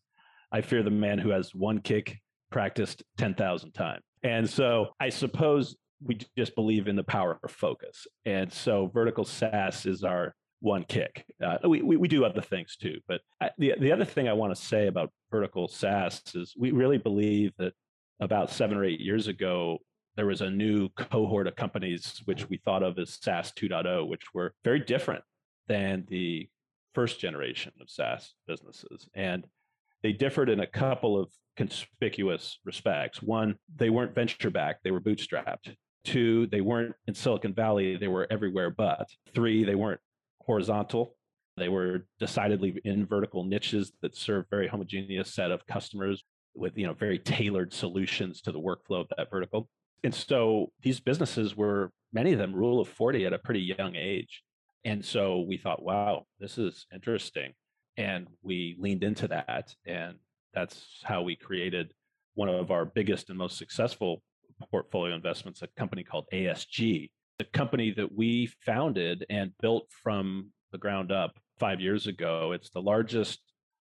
I 0.52 0.60
fear 0.60 0.82
the 0.82 0.90
man 0.90 1.18
who 1.18 1.30
has 1.30 1.54
one 1.54 1.80
kick 1.80 2.18
practiced 2.50 3.02
ten 3.16 3.34
thousand 3.34 3.72
times." 3.72 4.02
And 4.22 4.48
so, 4.48 4.88
I 5.00 5.10
suppose 5.10 5.76
we 6.02 6.18
just 6.36 6.54
believe 6.54 6.88
in 6.88 6.96
the 6.96 7.04
power 7.04 7.38
of 7.42 7.50
focus. 7.50 8.06
And 8.24 8.52
so, 8.52 8.90
vertical 8.92 9.24
SaaS 9.24 9.86
is 9.86 10.04
our 10.04 10.34
one 10.60 10.84
kick. 10.84 11.24
Uh, 11.44 11.58
we, 11.68 11.82
we, 11.82 11.96
we 11.96 12.08
do 12.08 12.24
other 12.24 12.40
things 12.40 12.76
too, 12.76 12.98
but 13.06 13.20
I, 13.40 13.50
the 13.58 13.74
the 13.78 13.92
other 13.92 14.04
thing 14.04 14.28
I 14.28 14.32
want 14.32 14.54
to 14.54 14.60
say 14.60 14.86
about 14.86 15.10
vertical 15.30 15.68
SaaS 15.68 16.22
is 16.34 16.54
we 16.58 16.72
really 16.72 16.98
believe 16.98 17.52
that 17.58 17.74
about 18.20 18.50
seven 18.50 18.76
or 18.76 18.84
eight 18.84 19.00
years 19.00 19.28
ago, 19.28 19.78
there 20.16 20.26
was 20.26 20.40
a 20.40 20.50
new 20.50 20.88
cohort 20.90 21.46
of 21.46 21.56
companies 21.56 22.22
which 22.24 22.48
we 22.48 22.58
thought 22.58 22.82
of 22.82 22.98
as 22.98 23.18
SaaS 23.20 23.52
2.0, 23.52 24.08
which 24.08 24.32
were 24.32 24.54
very 24.64 24.80
different 24.80 25.24
than 25.66 26.04
the 26.08 26.48
first 26.94 27.18
generation 27.18 27.72
of 27.80 27.90
SaaS 27.90 28.34
businesses. 28.46 29.08
And 29.14 29.46
they 30.02 30.12
differed 30.12 30.48
in 30.48 30.60
a 30.60 30.66
couple 30.66 31.18
of 31.18 31.30
conspicuous 31.56 32.58
respects. 32.64 33.22
One, 33.22 33.56
they 33.74 33.90
weren't 33.90 34.14
venture 34.14 34.50
backed, 34.50 34.84
they 34.84 34.90
were 34.90 35.00
bootstrapped. 35.00 35.74
Two, 36.04 36.46
they 36.48 36.60
weren't 36.60 36.94
in 37.06 37.14
Silicon 37.14 37.54
Valley, 37.54 37.96
they 37.96 38.08
were 38.08 38.26
everywhere 38.30 38.70
but. 38.70 39.08
Three, 39.34 39.64
they 39.64 39.74
weren't 39.74 40.00
horizontal. 40.40 41.16
They 41.56 41.68
were 41.68 42.06
decidedly 42.18 42.80
in 42.84 43.06
vertical 43.06 43.44
niches 43.44 43.92
that 44.02 44.16
serve 44.16 44.44
very 44.50 44.68
homogeneous 44.68 45.32
set 45.32 45.50
of 45.50 45.66
customers 45.66 46.22
with 46.54 46.76
you 46.76 46.86
know 46.86 46.92
very 46.92 47.18
tailored 47.18 47.72
solutions 47.72 48.40
to 48.42 48.52
the 48.52 48.60
workflow 48.60 49.00
of 49.00 49.08
that 49.16 49.30
vertical 49.30 49.68
and 50.04 50.14
so 50.14 50.70
these 50.82 51.00
businesses 51.00 51.56
were 51.56 51.90
many 52.12 52.32
of 52.32 52.38
them 52.38 52.54
rule 52.54 52.80
of 52.80 52.88
40 52.88 53.26
at 53.26 53.32
a 53.32 53.38
pretty 53.38 53.60
young 53.60 53.96
age 53.96 54.42
and 54.84 55.04
so 55.04 55.40
we 55.40 55.56
thought 55.56 55.82
wow 55.82 56.24
this 56.38 56.58
is 56.58 56.86
interesting 56.94 57.52
and 57.96 58.26
we 58.42 58.76
leaned 58.78 59.02
into 59.02 59.26
that 59.28 59.74
and 59.86 60.16
that's 60.52 60.86
how 61.02 61.22
we 61.22 61.34
created 61.34 61.92
one 62.34 62.48
of 62.48 62.70
our 62.70 62.84
biggest 62.84 63.30
and 63.30 63.38
most 63.38 63.58
successful 63.58 64.22
portfolio 64.70 65.14
investments 65.14 65.62
a 65.62 65.68
company 65.76 66.04
called 66.04 66.26
asg 66.32 67.10
the 67.38 67.44
company 67.46 67.90
that 67.90 68.12
we 68.14 68.48
founded 68.64 69.26
and 69.28 69.50
built 69.60 69.88
from 70.02 70.50
the 70.72 70.78
ground 70.78 71.10
up 71.10 71.36
five 71.58 71.80
years 71.80 72.06
ago. 72.06 72.52
It's 72.52 72.70
the 72.70 72.82
largest 72.82 73.40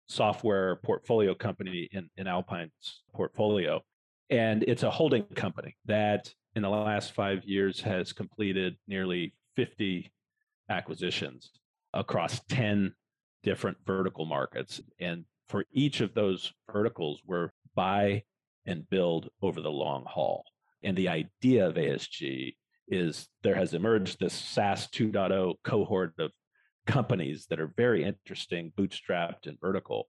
software 0.08 0.76
portfolio 0.76 1.34
company 1.34 1.88
in, 1.92 2.08
in 2.16 2.26
Alpine's 2.26 3.02
portfolio. 3.14 3.80
And 4.30 4.62
it's 4.64 4.82
a 4.82 4.90
holding 4.90 5.24
company 5.34 5.76
that 5.86 6.32
in 6.54 6.62
the 6.62 6.70
last 6.70 7.12
five 7.12 7.44
years 7.44 7.80
has 7.80 8.12
completed 8.12 8.76
nearly 8.86 9.34
50 9.56 10.10
acquisitions 10.68 11.50
across 11.92 12.40
10 12.48 12.94
different 13.42 13.78
vertical 13.86 14.24
markets. 14.24 14.80
And 15.00 15.24
for 15.48 15.64
each 15.72 16.00
of 16.00 16.14
those 16.14 16.52
verticals, 16.72 17.20
we're 17.26 17.50
buy 17.74 18.22
and 18.66 18.88
build 18.88 19.28
over 19.42 19.60
the 19.60 19.70
long 19.70 20.04
haul. 20.06 20.44
And 20.82 20.96
the 20.96 21.08
idea 21.08 21.66
of 21.66 21.74
ASG 21.74 22.54
is 22.88 23.28
there 23.42 23.54
has 23.54 23.74
emerged 23.74 24.18
this 24.18 24.34
SaaS 24.34 24.88
2.0 24.88 25.54
cohort 25.64 26.14
of 26.18 26.30
companies 26.86 27.46
that 27.48 27.60
are 27.60 27.72
very 27.76 28.04
interesting, 28.04 28.72
bootstrapped 28.76 29.46
and 29.46 29.58
vertical. 29.60 30.08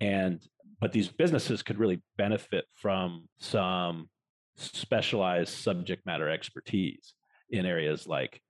And 0.00 0.40
but 0.80 0.92
these 0.92 1.08
businesses 1.08 1.62
could 1.62 1.78
really 1.78 2.00
benefit 2.16 2.64
from 2.74 3.28
some 3.38 4.08
specialized 4.56 5.52
subject 5.52 6.06
matter 6.06 6.28
expertise 6.28 7.14
in 7.50 7.66
areas 7.66 8.06
like 8.06 8.40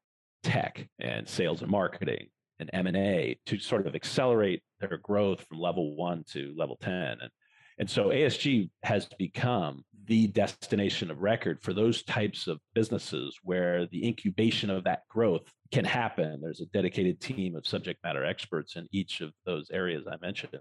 tech 0.42 0.86
and 0.98 1.28
sales 1.28 1.62
and 1.62 1.70
marketing 1.70 2.28
and 2.58 2.70
M&A 2.72 3.38
to 3.46 3.58
sort 3.58 3.86
of 3.86 3.94
accelerate 3.94 4.62
their 4.80 4.98
growth 4.98 5.44
from 5.48 5.58
level 5.58 5.96
1 5.96 6.24
to 6.32 6.54
level 6.56 6.76
10 6.80 6.92
and 6.92 7.30
and 7.78 7.88
so 7.88 8.08
ASG 8.08 8.70
has 8.82 9.08
become 9.18 9.84
the 10.06 10.26
destination 10.28 11.10
of 11.10 11.20
record 11.20 11.62
for 11.62 11.72
those 11.72 12.02
types 12.02 12.48
of 12.48 12.58
businesses 12.74 13.38
where 13.44 13.86
the 13.86 14.04
incubation 14.06 14.68
of 14.68 14.84
that 14.84 15.02
growth 15.08 15.52
can 15.70 15.84
happen. 15.84 16.40
There's 16.40 16.60
a 16.60 16.66
dedicated 16.66 17.20
team 17.20 17.54
of 17.54 17.66
subject 17.66 18.02
matter 18.02 18.24
experts 18.24 18.74
in 18.76 18.88
each 18.90 19.20
of 19.20 19.32
those 19.46 19.70
areas 19.70 20.06
I 20.10 20.16
mentioned. 20.20 20.58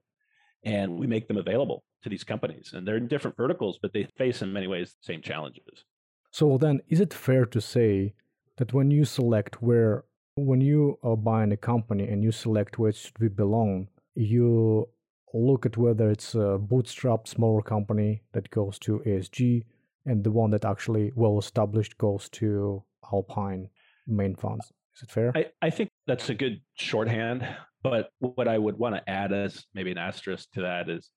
And 0.64 0.98
we 0.98 1.08
make 1.08 1.28
them 1.28 1.38
available 1.38 1.84
to 2.04 2.10
these 2.10 2.24
companies. 2.24 2.72
And 2.74 2.88
they're 2.88 2.98
in 2.98 3.08
different 3.08 3.38
verticals, 3.38 3.80
but 3.82 3.94
they 3.94 4.08
face 4.18 4.42
in 4.42 4.52
many 4.52 4.68
ways 4.68 4.94
the 4.94 5.14
same 5.14 5.22
challenges. 5.22 5.86
So 6.32 6.58
then, 6.58 6.82
is 6.88 7.00
it 7.00 7.14
fair 7.14 7.46
to 7.46 7.62
say 7.62 8.14
that 8.58 8.74
when 8.74 8.92
you 8.92 9.06
select 9.06 9.62
where, 9.62 10.04
when 10.36 10.62
you 10.62 11.00
are 11.04 11.16
buying 11.16 11.52
a 11.52 11.58
company 11.58 12.08
and 12.08 12.24
you 12.24 12.32
select 12.32 12.78
where 12.78 12.90
it 12.90 12.96
should 12.96 13.36
belong, 13.36 13.88
you 14.16 14.90
look 15.34 15.66
at 15.66 15.78
whether 15.78 16.10
it's 16.10 16.36
a 16.36 16.58
bootstrap 16.60 17.28
smaller 17.28 17.62
company 17.62 18.24
that 18.34 18.50
goes 18.50 18.80
to 18.80 19.02
ASG 19.06 19.64
and 20.06 20.24
the 20.24 20.32
one 20.32 20.52
that 20.52 20.66
actually 20.66 21.12
well 21.16 21.38
established 21.38 21.98
goes 21.98 22.30
to 22.30 22.84
Alpine 23.12 23.70
main 24.08 24.36
funds. 24.36 24.72
Is 24.96 25.04
it 25.04 25.12
fair? 25.12 25.32
I, 25.36 25.46
I 25.62 25.70
think 25.70 25.90
that's 26.08 26.30
a 26.30 26.34
good 26.34 26.62
shorthand. 26.76 27.48
But 27.84 28.10
what 28.20 28.48
I 28.48 28.58
would 28.58 28.78
want 28.78 28.96
to 28.96 29.10
add 29.10 29.32
as 29.32 29.66
maybe 29.74 29.92
an 29.92 29.98
asterisk 29.98 30.52
to 30.54 30.62
that 30.62 30.90
is 30.90 31.10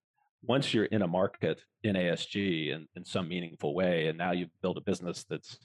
once 0.42 0.72
you're 0.72 0.84
in 0.84 1.02
a 1.02 1.08
market 1.08 1.62
in 1.82 1.96
ASG 1.96 2.70
in, 2.70 2.86
in 2.94 3.04
some 3.04 3.28
meaningful 3.28 3.74
way, 3.74 4.08
and 4.08 4.18
now 4.18 4.32
you've 4.32 4.50
built 4.62 4.76
a 4.76 4.82
business 4.82 5.24
that's 5.28 5.58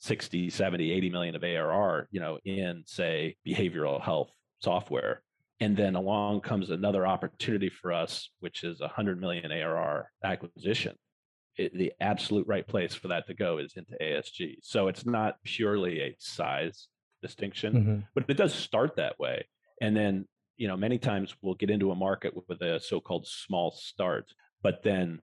60, 0.00 0.50
70, 0.50 0.90
80 0.90 1.10
million 1.10 1.36
of 1.36 1.44
ARR, 1.44 2.08
you 2.10 2.20
know, 2.20 2.38
in 2.44 2.82
say 2.86 3.36
behavioral 3.46 4.00
health 4.00 4.30
software, 4.60 5.22
and 5.60 5.76
then 5.76 5.94
along 5.94 6.40
comes 6.40 6.70
another 6.70 7.06
opportunity 7.06 7.68
for 7.68 7.92
us, 7.92 8.30
which 8.40 8.64
is 8.64 8.80
a 8.80 8.84
100 8.84 9.20
million 9.20 9.50
ARR 9.52 10.10
acquisition. 10.24 10.96
It, 11.56 11.76
the 11.76 11.92
absolute 12.00 12.46
right 12.48 12.66
place 12.66 12.94
for 12.94 13.08
that 13.08 13.26
to 13.26 13.34
go 13.34 13.58
is 13.58 13.74
into 13.76 13.92
ASG. 14.00 14.56
So 14.62 14.88
it's 14.88 15.04
not 15.04 15.36
purely 15.44 16.00
a 16.00 16.16
size 16.18 16.88
distinction, 17.20 17.74
mm-hmm. 17.74 17.98
but 18.14 18.24
it 18.28 18.36
does 18.36 18.54
start 18.54 18.96
that 18.96 19.18
way. 19.20 19.46
And 19.80 19.96
then, 19.96 20.26
you 20.56 20.68
know, 20.68 20.76
many 20.76 20.98
times 20.98 21.34
we'll 21.42 21.54
get 21.54 21.70
into 21.70 21.90
a 21.90 21.96
market 21.96 22.34
with 22.48 22.60
a 22.60 22.78
so-called 22.78 23.26
small 23.26 23.72
start, 23.72 24.26
but 24.62 24.82
then 24.82 25.20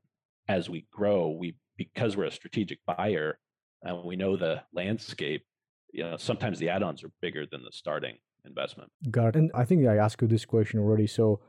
as 0.47 0.69
we 0.69 0.87
grow, 0.91 1.29
we 1.29 1.55
because 1.77 2.17
we're 2.17 2.25
a 2.25 2.31
strategic 2.31 2.79
buyer 2.85 3.39
and 3.81 4.03
we 4.03 4.15
know 4.15 4.35
the 4.35 4.61
landscape, 4.73 5.45
you 5.93 6.03
know, 6.03 6.17
sometimes 6.17 6.59
the 6.59 6.69
add-ons 6.69 7.03
are 7.03 7.11
bigger 7.21 7.45
than 7.49 7.63
the 7.63 7.71
starting 7.71 8.17
investment. 8.45 8.91
Got 9.09 9.29
it. 9.29 9.35
And 9.37 9.51
I 9.55 9.63
think 9.65 9.87
I 9.87 9.95
asked 9.95 10.21
you 10.21 10.27
this 10.27 10.45
question 10.45 10.79
already. 10.79 11.07
So 11.07 11.39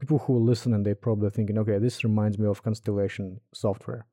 people 0.00 0.18
who 0.18 0.38
listen 0.38 0.72
and 0.72 0.84
they're 0.84 0.94
probably 0.94 1.30
thinking, 1.30 1.58
okay, 1.58 1.78
this 1.78 2.02
reminds 2.02 2.38
me 2.38 2.46
of 2.48 2.62
Constellation 2.62 3.40
software. 3.52 4.06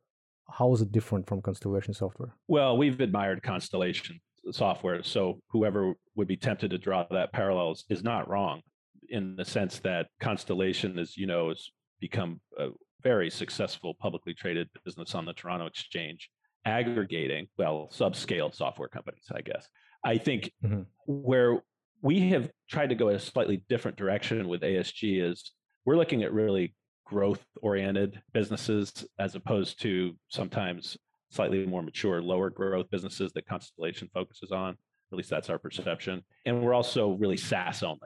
How 0.49 0.73
is 0.73 0.81
it 0.81 0.91
different 0.91 1.27
from 1.27 1.41
Constellation 1.41 1.93
software? 1.93 2.35
Well, 2.47 2.75
we've 2.77 2.99
admired 2.99 3.41
Constellation 3.41 4.19
software. 4.51 5.03
So 5.03 5.39
whoever 5.49 5.93
would 6.15 6.27
be 6.27 6.37
tempted 6.37 6.71
to 6.71 6.77
draw 6.77 7.05
that 7.11 7.33
parallels 7.33 7.85
is 7.89 8.03
not 8.03 8.29
wrong 8.29 8.61
in 9.09 9.35
the 9.35 9.45
sense 9.45 9.79
that 9.79 10.07
Constellation, 10.19 10.97
as 10.97 11.17
you 11.17 11.27
know, 11.27 11.49
has 11.49 11.69
become 11.99 12.39
a 12.57 12.69
very 13.03 13.29
successful 13.29 13.93
publicly 13.99 14.33
traded 14.33 14.69
business 14.85 15.15
on 15.15 15.25
the 15.25 15.33
Toronto 15.33 15.65
Exchange, 15.65 16.29
aggregating, 16.65 17.47
well, 17.57 17.89
subscale 17.91 18.53
software 18.53 18.87
companies, 18.87 19.25
I 19.33 19.41
guess. 19.41 19.67
I 20.03 20.17
think 20.17 20.51
mm-hmm. 20.63 20.81
where 21.05 21.61
we 22.01 22.29
have 22.29 22.49
tried 22.69 22.89
to 22.89 22.95
go 22.95 23.09
a 23.09 23.19
slightly 23.19 23.63
different 23.69 23.97
direction 23.97 24.47
with 24.47 24.61
ASG 24.61 25.21
is 25.21 25.51
we're 25.85 25.97
looking 25.97 26.23
at 26.23 26.33
really 26.33 26.73
growth 27.05 27.43
oriented 27.61 28.21
businesses 28.33 29.05
as 29.19 29.35
opposed 29.35 29.81
to 29.81 30.15
sometimes 30.29 30.97
slightly 31.31 31.65
more 31.65 31.81
mature 31.81 32.21
lower 32.21 32.49
growth 32.49 32.89
businesses 32.91 33.31
that 33.33 33.47
constellation 33.47 34.09
focuses 34.13 34.51
on. 34.51 34.77
At 35.11 35.17
least 35.17 35.29
that's 35.29 35.49
our 35.49 35.57
perception. 35.57 36.23
And 36.45 36.61
we're 36.61 36.73
also 36.73 37.13
really 37.13 37.37
saas 37.37 37.83
only. 37.83 37.99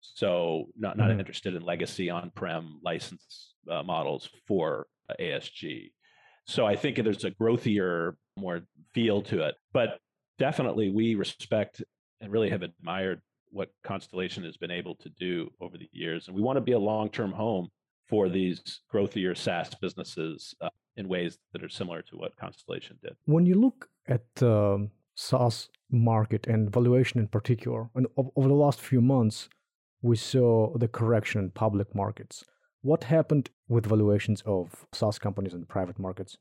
So 0.00 0.66
not 0.76 0.96
not 0.96 1.08
mm-hmm. 1.08 1.20
interested 1.20 1.54
in 1.54 1.62
legacy 1.62 2.10
on-prem 2.10 2.80
license 2.82 3.54
uh, 3.70 3.82
models 3.82 4.28
for 4.46 4.86
uh, 5.08 5.14
asg 5.18 5.90
so 6.46 6.66
i 6.66 6.76
think 6.76 7.02
there's 7.02 7.24
a 7.24 7.30
growthier 7.30 8.12
more 8.36 8.62
feel 8.92 9.22
to 9.22 9.42
it. 9.42 9.54
But 9.72 9.98
definitely 10.38 10.90
we 10.90 11.14
respect 11.14 11.82
and 12.20 12.32
really 12.32 12.50
have 12.50 12.62
admired 12.62 13.20
what 13.50 13.70
Constellation 13.84 14.44
has 14.44 14.56
been 14.56 14.70
able 14.70 14.96
to 14.96 15.08
do 15.10 15.50
over 15.60 15.78
the 15.78 15.88
years. 15.92 16.26
And 16.26 16.36
we 16.36 16.42
want 16.42 16.56
to 16.56 16.60
be 16.60 16.72
a 16.72 16.78
long 16.78 17.08
term 17.10 17.32
home 17.32 17.68
for 18.08 18.28
these 18.28 18.80
growthier 18.92 19.36
SaaS 19.36 19.74
businesses 19.80 20.54
uh, 20.60 20.68
in 20.96 21.08
ways 21.08 21.38
that 21.52 21.62
are 21.62 21.68
similar 21.68 22.02
to 22.02 22.16
what 22.16 22.36
Constellation 22.36 22.98
did. 23.02 23.16
When 23.24 23.46
you 23.46 23.54
look 23.54 23.88
at 24.06 24.22
the 24.36 24.74
um, 24.74 24.90
SaaS 25.14 25.68
market 25.90 26.46
and 26.46 26.72
valuation 26.72 27.20
in 27.20 27.28
particular, 27.28 27.90
and 27.94 28.06
over 28.16 28.48
the 28.48 28.54
last 28.54 28.80
few 28.80 29.00
months, 29.00 29.48
we 30.02 30.16
saw 30.16 30.76
the 30.76 30.88
correction 30.88 31.40
in 31.40 31.50
public 31.50 31.94
markets. 31.94 32.44
What 32.82 33.04
happened 33.04 33.50
with 33.68 33.86
valuations 33.86 34.42
of 34.44 34.86
SaaS 34.92 35.18
companies 35.18 35.54
in 35.54 35.60
the 35.60 35.66
private 35.66 35.98
markets? 35.98 36.36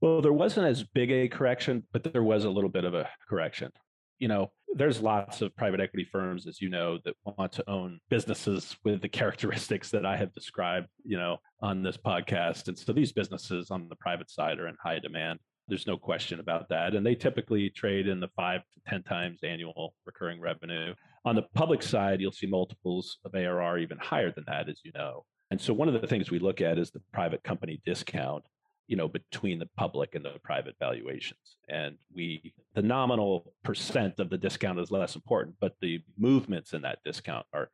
Well, 0.00 0.20
there 0.22 0.32
wasn't 0.32 0.66
as 0.66 0.82
big 0.82 1.10
a 1.10 1.28
correction, 1.28 1.84
but 1.92 2.04
there 2.04 2.22
was 2.22 2.44
a 2.44 2.50
little 2.50 2.70
bit 2.70 2.84
of 2.84 2.94
a 2.94 3.08
correction 3.28 3.72
you 4.20 4.28
know, 4.28 4.52
there's 4.74 5.00
lots 5.00 5.42
of 5.42 5.54
private 5.56 5.80
equity 5.80 6.04
firms, 6.04 6.46
as 6.46 6.60
you 6.60 6.68
know, 6.68 6.98
that 7.04 7.14
want 7.24 7.52
to 7.52 7.68
own 7.68 8.00
businesses 8.08 8.76
with 8.84 9.00
the 9.02 9.08
characteristics 9.08 9.90
that 9.90 10.06
I 10.06 10.16
have 10.16 10.32
described, 10.32 10.88
you 11.04 11.16
know, 11.16 11.38
on 11.60 11.82
this 11.82 11.96
podcast. 11.96 12.68
And 12.68 12.78
so 12.78 12.92
these 12.92 13.12
businesses 13.12 13.70
on 13.70 13.88
the 13.88 13.96
private 13.96 14.30
side 14.30 14.58
are 14.58 14.68
in 14.68 14.76
high 14.82 14.98
demand. 14.98 15.40
There's 15.68 15.86
no 15.86 15.96
question 15.96 16.40
about 16.40 16.68
that. 16.70 16.94
And 16.94 17.04
they 17.04 17.14
typically 17.14 17.70
trade 17.70 18.08
in 18.08 18.20
the 18.20 18.30
five 18.36 18.60
to 18.60 18.90
10 18.90 19.02
times 19.04 19.40
annual 19.42 19.94
recurring 20.06 20.40
revenue. 20.40 20.94
On 21.24 21.36
the 21.36 21.46
public 21.54 21.82
side, 21.82 22.20
you'll 22.20 22.32
see 22.32 22.46
multiples 22.46 23.18
of 23.24 23.34
ARR 23.34 23.78
even 23.78 23.98
higher 23.98 24.32
than 24.32 24.44
that, 24.46 24.68
as 24.68 24.80
you 24.84 24.92
know. 24.94 25.24
And 25.50 25.60
so 25.60 25.74
one 25.74 25.88
of 25.88 26.00
the 26.00 26.06
things 26.06 26.30
we 26.30 26.38
look 26.38 26.60
at 26.60 26.78
is 26.78 26.90
the 26.90 27.02
private 27.12 27.42
company 27.42 27.80
discount 27.84 28.44
you 28.90 28.96
know 28.96 29.06
between 29.06 29.60
the 29.60 29.68
public 29.76 30.16
and 30.16 30.24
the 30.24 30.34
private 30.42 30.74
valuations. 30.80 31.56
And 31.68 31.96
we 32.12 32.52
the 32.74 32.82
nominal 32.82 33.54
percent 33.62 34.18
of 34.18 34.28
the 34.30 34.36
discount 34.36 34.80
is 34.80 34.90
less 34.90 35.14
important 35.14 35.54
but 35.60 35.76
the 35.80 36.02
movements 36.18 36.72
in 36.74 36.82
that 36.82 36.98
discount 37.04 37.46
are 37.54 37.70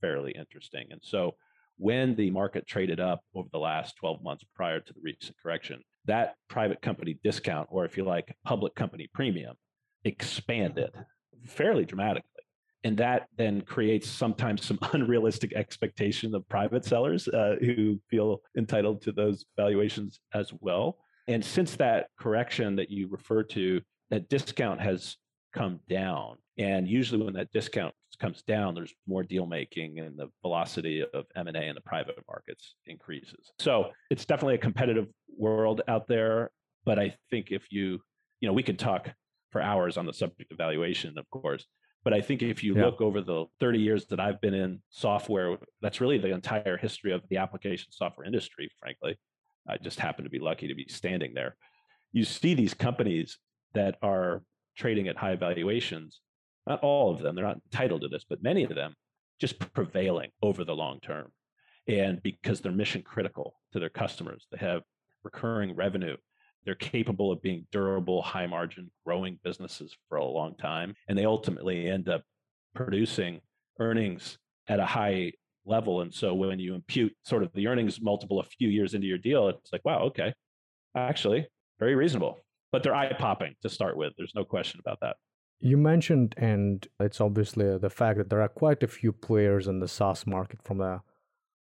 fairly 0.00 0.30
interesting. 0.32 0.86
And 0.90 1.00
so 1.02 1.34
when 1.76 2.14
the 2.14 2.30
market 2.30 2.68
traded 2.68 3.00
up 3.00 3.24
over 3.34 3.48
the 3.52 3.58
last 3.58 3.96
12 3.96 4.22
months 4.22 4.44
prior 4.54 4.78
to 4.78 4.92
the 4.92 5.00
recent 5.02 5.36
correction 5.42 5.82
that 6.04 6.36
private 6.48 6.80
company 6.80 7.18
discount 7.24 7.66
or 7.70 7.84
if 7.84 7.96
you 7.96 8.04
like 8.04 8.34
public 8.44 8.74
company 8.76 9.08
premium 9.12 9.56
expanded 10.04 10.92
fairly 11.46 11.84
dramatically 11.84 12.39
and 12.84 12.96
that 12.96 13.28
then 13.36 13.60
creates 13.60 14.08
sometimes 14.08 14.64
some 14.64 14.78
unrealistic 14.92 15.52
expectation 15.54 16.34
of 16.34 16.48
private 16.48 16.84
sellers 16.84 17.28
uh, 17.28 17.56
who 17.60 17.98
feel 18.08 18.40
entitled 18.56 19.02
to 19.02 19.12
those 19.12 19.44
valuations 19.56 20.20
as 20.34 20.52
well 20.60 20.98
and 21.28 21.44
since 21.44 21.76
that 21.76 22.08
correction 22.18 22.76
that 22.76 22.90
you 22.90 23.08
refer 23.08 23.42
to 23.42 23.80
that 24.10 24.28
discount 24.28 24.80
has 24.80 25.16
come 25.52 25.80
down 25.88 26.36
and 26.58 26.86
usually 26.86 27.22
when 27.22 27.34
that 27.34 27.50
discount 27.52 27.94
comes 28.20 28.42
down 28.42 28.74
there's 28.74 28.94
more 29.06 29.22
deal 29.22 29.46
making 29.46 29.98
and 29.98 30.18
the 30.18 30.28
velocity 30.42 31.02
of 31.14 31.24
m&a 31.36 31.68
in 31.68 31.74
the 31.74 31.80
private 31.80 32.16
markets 32.28 32.76
increases 32.86 33.50
so 33.58 33.90
it's 34.10 34.24
definitely 34.24 34.54
a 34.54 34.58
competitive 34.58 35.06
world 35.36 35.80
out 35.88 36.06
there 36.06 36.50
but 36.84 36.98
i 36.98 37.14
think 37.30 37.50
if 37.50 37.70
you 37.70 37.98
you 38.40 38.48
know 38.48 38.52
we 38.52 38.62
could 38.62 38.78
talk 38.78 39.10
for 39.50 39.60
hours 39.60 39.96
on 39.96 40.06
the 40.06 40.12
subject 40.12 40.50
of 40.52 40.58
valuation, 40.58 41.18
of 41.18 41.28
course. 41.30 41.66
But 42.02 42.14
I 42.14 42.20
think 42.20 42.42
if 42.42 42.64
you 42.64 42.74
Yeah. 42.74 42.86
look 42.86 43.00
over 43.00 43.20
the 43.20 43.46
30 43.58 43.78
years 43.78 44.06
that 44.06 44.20
I've 44.20 44.40
been 44.40 44.54
in 44.54 44.82
software, 44.88 45.58
that's 45.80 46.00
really 46.00 46.18
the 46.18 46.30
entire 46.32 46.76
history 46.76 47.12
of 47.12 47.26
the 47.28 47.36
application 47.36 47.92
software 47.92 48.26
industry, 48.26 48.70
frankly. 48.78 49.18
I 49.68 49.76
just 49.76 50.00
happen 50.00 50.24
to 50.24 50.30
be 50.30 50.38
lucky 50.38 50.66
to 50.68 50.74
be 50.74 50.86
standing 50.88 51.34
there. 51.34 51.56
You 52.12 52.24
see 52.24 52.54
these 52.54 52.74
companies 52.74 53.38
that 53.74 53.98
are 54.02 54.42
trading 54.76 55.08
at 55.08 55.16
high 55.16 55.36
valuations, 55.36 56.20
not 56.66 56.80
all 56.80 57.10
of 57.10 57.20
them, 57.20 57.34
they're 57.34 57.44
not 57.44 57.60
entitled 57.66 58.00
to 58.02 58.08
this, 58.08 58.24
but 58.24 58.42
many 58.42 58.64
of 58.64 58.74
them 58.74 58.94
just 59.38 59.58
prevailing 59.74 60.30
over 60.42 60.64
the 60.64 60.74
long 60.74 61.00
term. 61.00 61.32
And 61.86 62.22
because 62.22 62.60
they're 62.60 62.72
mission 62.72 63.02
critical 63.02 63.60
to 63.72 63.78
their 63.78 63.88
customers, 63.90 64.46
they 64.50 64.58
have 64.58 64.82
recurring 65.22 65.74
revenue, 65.74 66.16
they're 66.64 66.74
capable 66.74 67.32
of 67.32 67.42
being 67.42 67.66
durable, 67.72 68.22
high 68.22 68.46
margin, 68.46 68.90
growing 69.04 69.38
businesses 69.42 69.96
for 70.08 70.18
a 70.18 70.24
long 70.24 70.54
time. 70.56 70.94
And 71.08 71.16
they 71.16 71.24
ultimately 71.24 71.88
end 71.88 72.08
up 72.08 72.22
producing 72.74 73.40
earnings 73.78 74.38
at 74.68 74.80
a 74.80 74.86
high 74.86 75.32
level. 75.64 76.02
And 76.02 76.12
so 76.12 76.34
when 76.34 76.58
you 76.58 76.74
impute 76.74 77.14
sort 77.24 77.42
of 77.42 77.52
the 77.54 77.66
earnings 77.66 78.00
multiple 78.00 78.40
a 78.40 78.44
few 78.44 78.68
years 78.68 78.94
into 78.94 79.06
your 79.06 79.18
deal, 79.18 79.48
it's 79.48 79.72
like, 79.72 79.84
wow, 79.84 80.00
okay, 80.04 80.32
actually, 80.96 81.46
very 81.78 81.94
reasonable. 81.94 82.38
But 82.72 82.82
they're 82.82 82.94
eye 82.94 83.12
popping 83.18 83.54
to 83.62 83.68
start 83.68 83.96
with. 83.96 84.12
There's 84.16 84.34
no 84.34 84.44
question 84.44 84.80
about 84.80 84.98
that. 85.00 85.16
You 85.58 85.76
mentioned, 85.76 86.34
and 86.38 86.86
it's 87.00 87.20
obviously 87.20 87.68
uh, 87.68 87.78
the 87.78 87.90
fact 87.90 88.18
that 88.18 88.30
there 88.30 88.40
are 88.40 88.48
quite 88.48 88.82
a 88.82 88.88
few 88.88 89.12
players 89.12 89.66
in 89.66 89.80
the 89.80 89.88
SaaS 89.88 90.26
market 90.26 90.62
from 90.62 90.78
the 90.78 91.00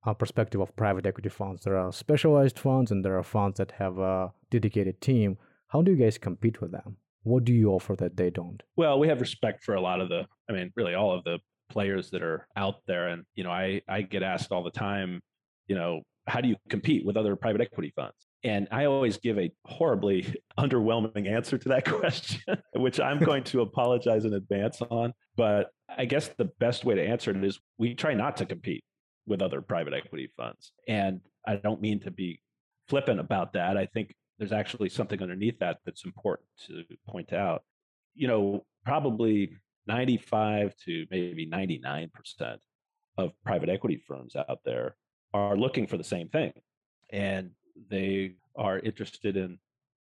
uh, 0.07 0.13
perspective 0.13 0.61
of 0.61 0.75
private 0.75 1.05
equity 1.05 1.29
funds. 1.29 1.63
There 1.63 1.77
are 1.77 1.91
specialized 1.91 2.57
funds 2.57 2.91
and 2.91 3.03
there 3.03 3.17
are 3.17 3.23
funds 3.23 3.57
that 3.57 3.71
have 3.73 3.99
a 3.99 4.31
dedicated 4.49 5.01
team. 5.01 5.37
How 5.67 5.81
do 5.81 5.91
you 5.91 5.97
guys 5.97 6.17
compete 6.17 6.61
with 6.61 6.71
them? 6.71 6.95
What 7.23 7.43
do 7.43 7.51
you 7.51 7.71
offer 7.71 7.93
that 7.97 8.15
they 8.15 8.29
don't? 8.29 8.63
Well, 8.77 8.99
we 8.99 9.09
have 9.09 9.19
respect 9.19 9.65
for 9.65 9.75
a 9.75 9.81
lot 9.81 9.99
of 9.99 10.07
the, 10.07 10.25
I 10.49 10.53
mean, 10.53 10.71
really 10.77 10.93
all 10.93 11.13
of 11.13 11.25
the 11.25 11.39
players 11.69 12.09
that 12.11 12.23
are 12.23 12.47
out 12.55 12.75
there. 12.87 13.09
And, 13.09 13.25
you 13.35 13.43
know, 13.43 13.51
I, 13.51 13.81
I 13.89 14.01
get 14.01 14.23
asked 14.23 14.53
all 14.53 14.63
the 14.63 14.71
time, 14.71 15.19
you 15.67 15.75
know, 15.75 16.03
how 16.25 16.39
do 16.39 16.47
you 16.47 16.55
compete 16.69 17.05
with 17.05 17.17
other 17.17 17.35
private 17.35 17.59
equity 17.59 17.91
funds? 17.93 18.15
And 18.45 18.69
I 18.71 18.85
always 18.85 19.17
give 19.17 19.37
a 19.37 19.51
horribly 19.65 20.33
underwhelming 20.57 21.29
answer 21.29 21.57
to 21.57 21.69
that 21.69 21.83
question, 21.99 22.41
which 22.73 23.01
I'm 23.01 23.19
going 23.19 23.43
to 23.45 23.59
apologize 23.59 24.23
in 24.23 24.33
advance 24.33 24.81
on. 24.89 25.11
But 25.35 25.71
I 25.89 26.05
guess 26.05 26.29
the 26.37 26.49
best 26.59 26.85
way 26.85 26.95
to 26.95 27.05
answer 27.05 27.31
it 27.31 27.43
is 27.43 27.59
we 27.77 27.93
try 27.93 28.13
not 28.13 28.37
to 28.37 28.45
compete 28.45 28.85
with 29.27 29.41
other 29.41 29.61
private 29.61 29.93
equity 29.93 30.31
funds. 30.35 30.71
And 30.87 31.21
I 31.45 31.57
don't 31.57 31.81
mean 31.81 31.99
to 32.01 32.11
be 32.11 32.41
flippant 32.87 33.19
about 33.19 33.53
that. 33.53 33.77
I 33.77 33.85
think 33.85 34.15
there's 34.39 34.51
actually 34.51 34.89
something 34.89 35.21
underneath 35.21 35.59
that 35.59 35.79
that's 35.85 36.05
important 36.05 36.47
to 36.67 36.83
point 37.07 37.33
out. 37.33 37.63
You 38.15 38.27
know, 38.27 38.65
probably 38.85 39.51
95 39.87 40.75
to 40.85 41.05
maybe 41.11 41.47
99% 41.47 42.09
of 43.17 43.31
private 43.43 43.69
equity 43.69 44.01
firms 44.07 44.35
out 44.35 44.59
there 44.63 44.95
are 45.33 45.57
looking 45.57 45.87
for 45.87 45.97
the 45.97 46.03
same 46.03 46.29
thing. 46.29 46.53
And 47.11 47.51
they 47.89 48.35
are 48.55 48.79
interested 48.79 49.37
in 49.37 49.59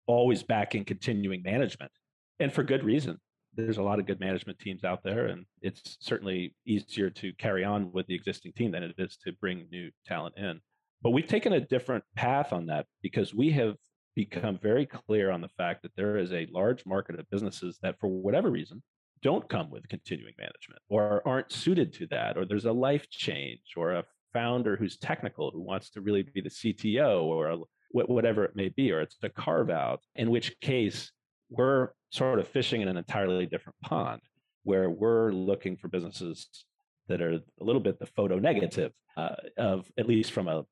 always 0.06 0.42
backing 0.42 0.84
continuing 0.84 1.42
management 1.42 1.90
and 2.38 2.52
for 2.52 2.62
good 2.62 2.84
reason. 2.84 3.18
There's 3.56 3.78
a 3.78 3.82
lot 3.82 3.98
of 3.98 4.06
good 4.06 4.20
management 4.20 4.58
teams 4.58 4.84
out 4.84 5.02
there, 5.02 5.26
and 5.26 5.44
it's 5.62 5.96
certainly 6.00 6.54
easier 6.66 7.10
to 7.10 7.32
carry 7.34 7.64
on 7.64 7.92
with 7.92 8.06
the 8.06 8.14
existing 8.14 8.52
team 8.52 8.72
than 8.72 8.82
it 8.82 8.94
is 8.98 9.16
to 9.24 9.32
bring 9.32 9.66
new 9.70 9.90
talent 10.06 10.36
in. 10.36 10.60
But 11.02 11.10
we've 11.10 11.26
taken 11.26 11.52
a 11.52 11.60
different 11.60 12.04
path 12.16 12.52
on 12.52 12.66
that 12.66 12.86
because 13.02 13.34
we 13.34 13.50
have 13.52 13.76
become 14.16 14.58
very 14.62 14.86
clear 14.86 15.30
on 15.30 15.40
the 15.40 15.48
fact 15.48 15.82
that 15.82 15.94
there 15.96 16.16
is 16.16 16.32
a 16.32 16.48
large 16.50 16.84
market 16.86 17.18
of 17.18 17.28
businesses 17.30 17.78
that, 17.82 17.98
for 18.00 18.08
whatever 18.08 18.50
reason, 18.50 18.82
don't 19.22 19.48
come 19.48 19.70
with 19.70 19.88
continuing 19.88 20.34
management 20.38 20.80
or 20.88 21.22
aren't 21.26 21.52
suited 21.52 21.92
to 21.94 22.06
that, 22.08 22.36
or 22.36 22.44
there's 22.44 22.64
a 22.64 22.72
life 22.72 23.08
change 23.10 23.60
or 23.76 23.92
a 23.92 24.04
founder 24.32 24.76
who's 24.76 24.98
technical 24.98 25.50
who 25.50 25.62
wants 25.62 25.90
to 25.90 26.00
really 26.00 26.22
be 26.22 26.40
the 26.40 26.50
CTO 26.50 27.22
or 27.22 27.64
whatever 27.92 28.44
it 28.44 28.56
may 28.56 28.68
be, 28.68 28.90
or 28.90 29.00
it's 29.00 29.16
a 29.22 29.28
carve 29.28 29.70
out, 29.70 30.00
in 30.16 30.30
which 30.30 30.58
case 30.60 31.12
we're 31.56 31.90
sort 32.10 32.38
of 32.38 32.48
fishing 32.48 32.80
in 32.80 32.88
an 32.88 32.96
entirely 32.96 33.46
different 33.46 33.76
pond 33.82 34.20
where 34.62 34.88
we're 34.88 35.30
looking 35.32 35.76
for 35.76 35.88
businesses 35.88 36.48
that 37.08 37.20
are 37.20 37.32
a 37.32 37.64
little 37.64 37.82
bit 37.82 37.98
the 37.98 38.06
photo 38.06 38.38
negative 38.38 38.92
uh, 39.16 39.34
of, 39.58 39.86
at 39.98 40.08
least 40.08 40.32
from 40.32 40.48
a 40.48 40.64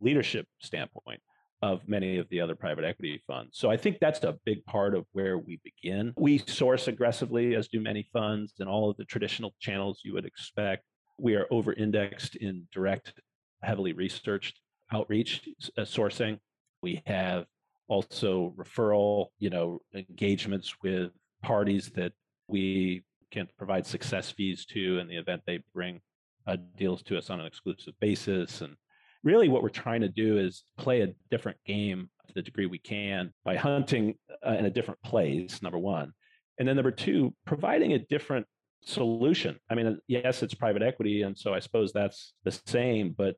leadership 0.00 0.46
standpoint, 0.60 1.20
of 1.60 1.86
many 1.88 2.18
of 2.18 2.28
the 2.28 2.40
other 2.40 2.54
private 2.54 2.84
equity 2.84 3.22
funds. 3.26 3.56
So 3.56 3.70
I 3.70 3.76
think 3.76 3.98
that's 4.00 4.22
a 4.24 4.36
big 4.44 4.64
part 4.64 4.94
of 4.94 5.06
where 5.12 5.38
we 5.38 5.60
begin. 5.62 6.12
We 6.16 6.38
source 6.38 6.88
aggressively, 6.88 7.54
as 7.54 7.68
do 7.68 7.80
many 7.80 8.08
funds, 8.12 8.54
in 8.58 8.66
all 8.66 8.90
of 8.90 8.96
the 8.96 9.04
traditional 9.04 9.54
channels 9.60 10.00
you 10.04 10.12
would 10.14 10.26
expect. 10.26 10.84
We 11.18 11.36
are 11.36 11.46
over 11.50 11.72
indexed 11.72 12.36
in 12.36 12.66
direct, 12.72 13.14
heavily 13.62 13.92
researched 13.92 14.58
outreach 14.92 15.48
uh, 15.78 15.82
sourcing. 15.82 16.38
We 16.82 17.02
have 17.06 17.46
also 17.88 18.54
referral, 18.56 19.26
you 19.38 19.50
know, 19.50 19.80
engagements 19.94 20.76
with 20.82 21.10
parties 21.42 21.90
that 21.94 22.12
we 22.48 23.04
can 23.30 23.48
provide 23.58 23.86
success 23.86 24.30
fees 24.30 24.64
to 24.66 24.98
in 24.98 25.08
the 25.08 25.16
event 25.16 25.42
they 25.46 25.60
bring 25.74 26.00
uh, 26.46 26.56
deals 26.76 27.02
to 27.02 27.16
us 27.16 27.30
on 27.30 27.40
an 27.40 27.46
exclusive 27.46 27.94
basis. 28.00 28.60
And 28.60 28.76
really, 29.24 29.48
what 29.48 29.62
we're 29.62 29.70
trying 29.70 30.02
to 30.02 30.08
do 30.08 30.38
is 30.38 30.64
play 30.78 31.02
a 31.02 31.14
different 31.30 31.58
game 31.66 32.10
to 32.28 32.34
the 32.34 32.42
degree 32.42 32.66
we 32.66 32.78
can 32.78 33.32
by 33.44 33.56
hunting 33.56 34.14
uh, 34.46 34.52
in 34.52 34.66
a 34.66 34.70
different 34.70 35.02
place, 35.02 35.62
number 35.62 35.78
one. 35.78 36.12
And 36.58 36.68
then 36.68 36.76
number 36.76 36.90
two, 36.90 37.34
providing 37.46 37.94
a 37.94 37.98
different 37.98 38.46
solution. 38.84 39.58
I 39.70 39.74
mean, 39.74 39.98
yes, 40.06 40.42
it's 40.42 40.54
private 40.54 40.82
equity. 40.82 41.22
And 41.22 41.36
so 41.36 41.54
I 41.54 41.60
suppose 41.60 41.92
that's 41.92 42.34
the 42.44 42.52
same, 42.66 43.14
but 43.16 43.36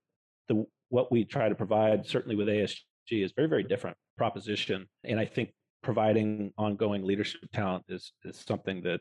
the, 0.48 0.64
what 0.88 1.12
we 1.12 1.24
try 1.24 1.48
to 1.48 1.54
provide, 1.54 2.06
certainly 2.06 2.36
with 2.36 2.48
ASG, 2.48 2.80
is 3.10 3.32
very, 3.32 3.48
very 3.48 3.62
different 3.62 3.96
proposition. 4.16 4.86
And 5.04 5.18
I 5.18 5.24
think 5.24 5.52
providing 5.82 6.52
ongoing 6.56 7.04
leadership 7.04 7.40
talent 7.52 7.84
is, 7.88 8.12
is 8.24 8.42
something 8.46 8.82
that 8.82 9.00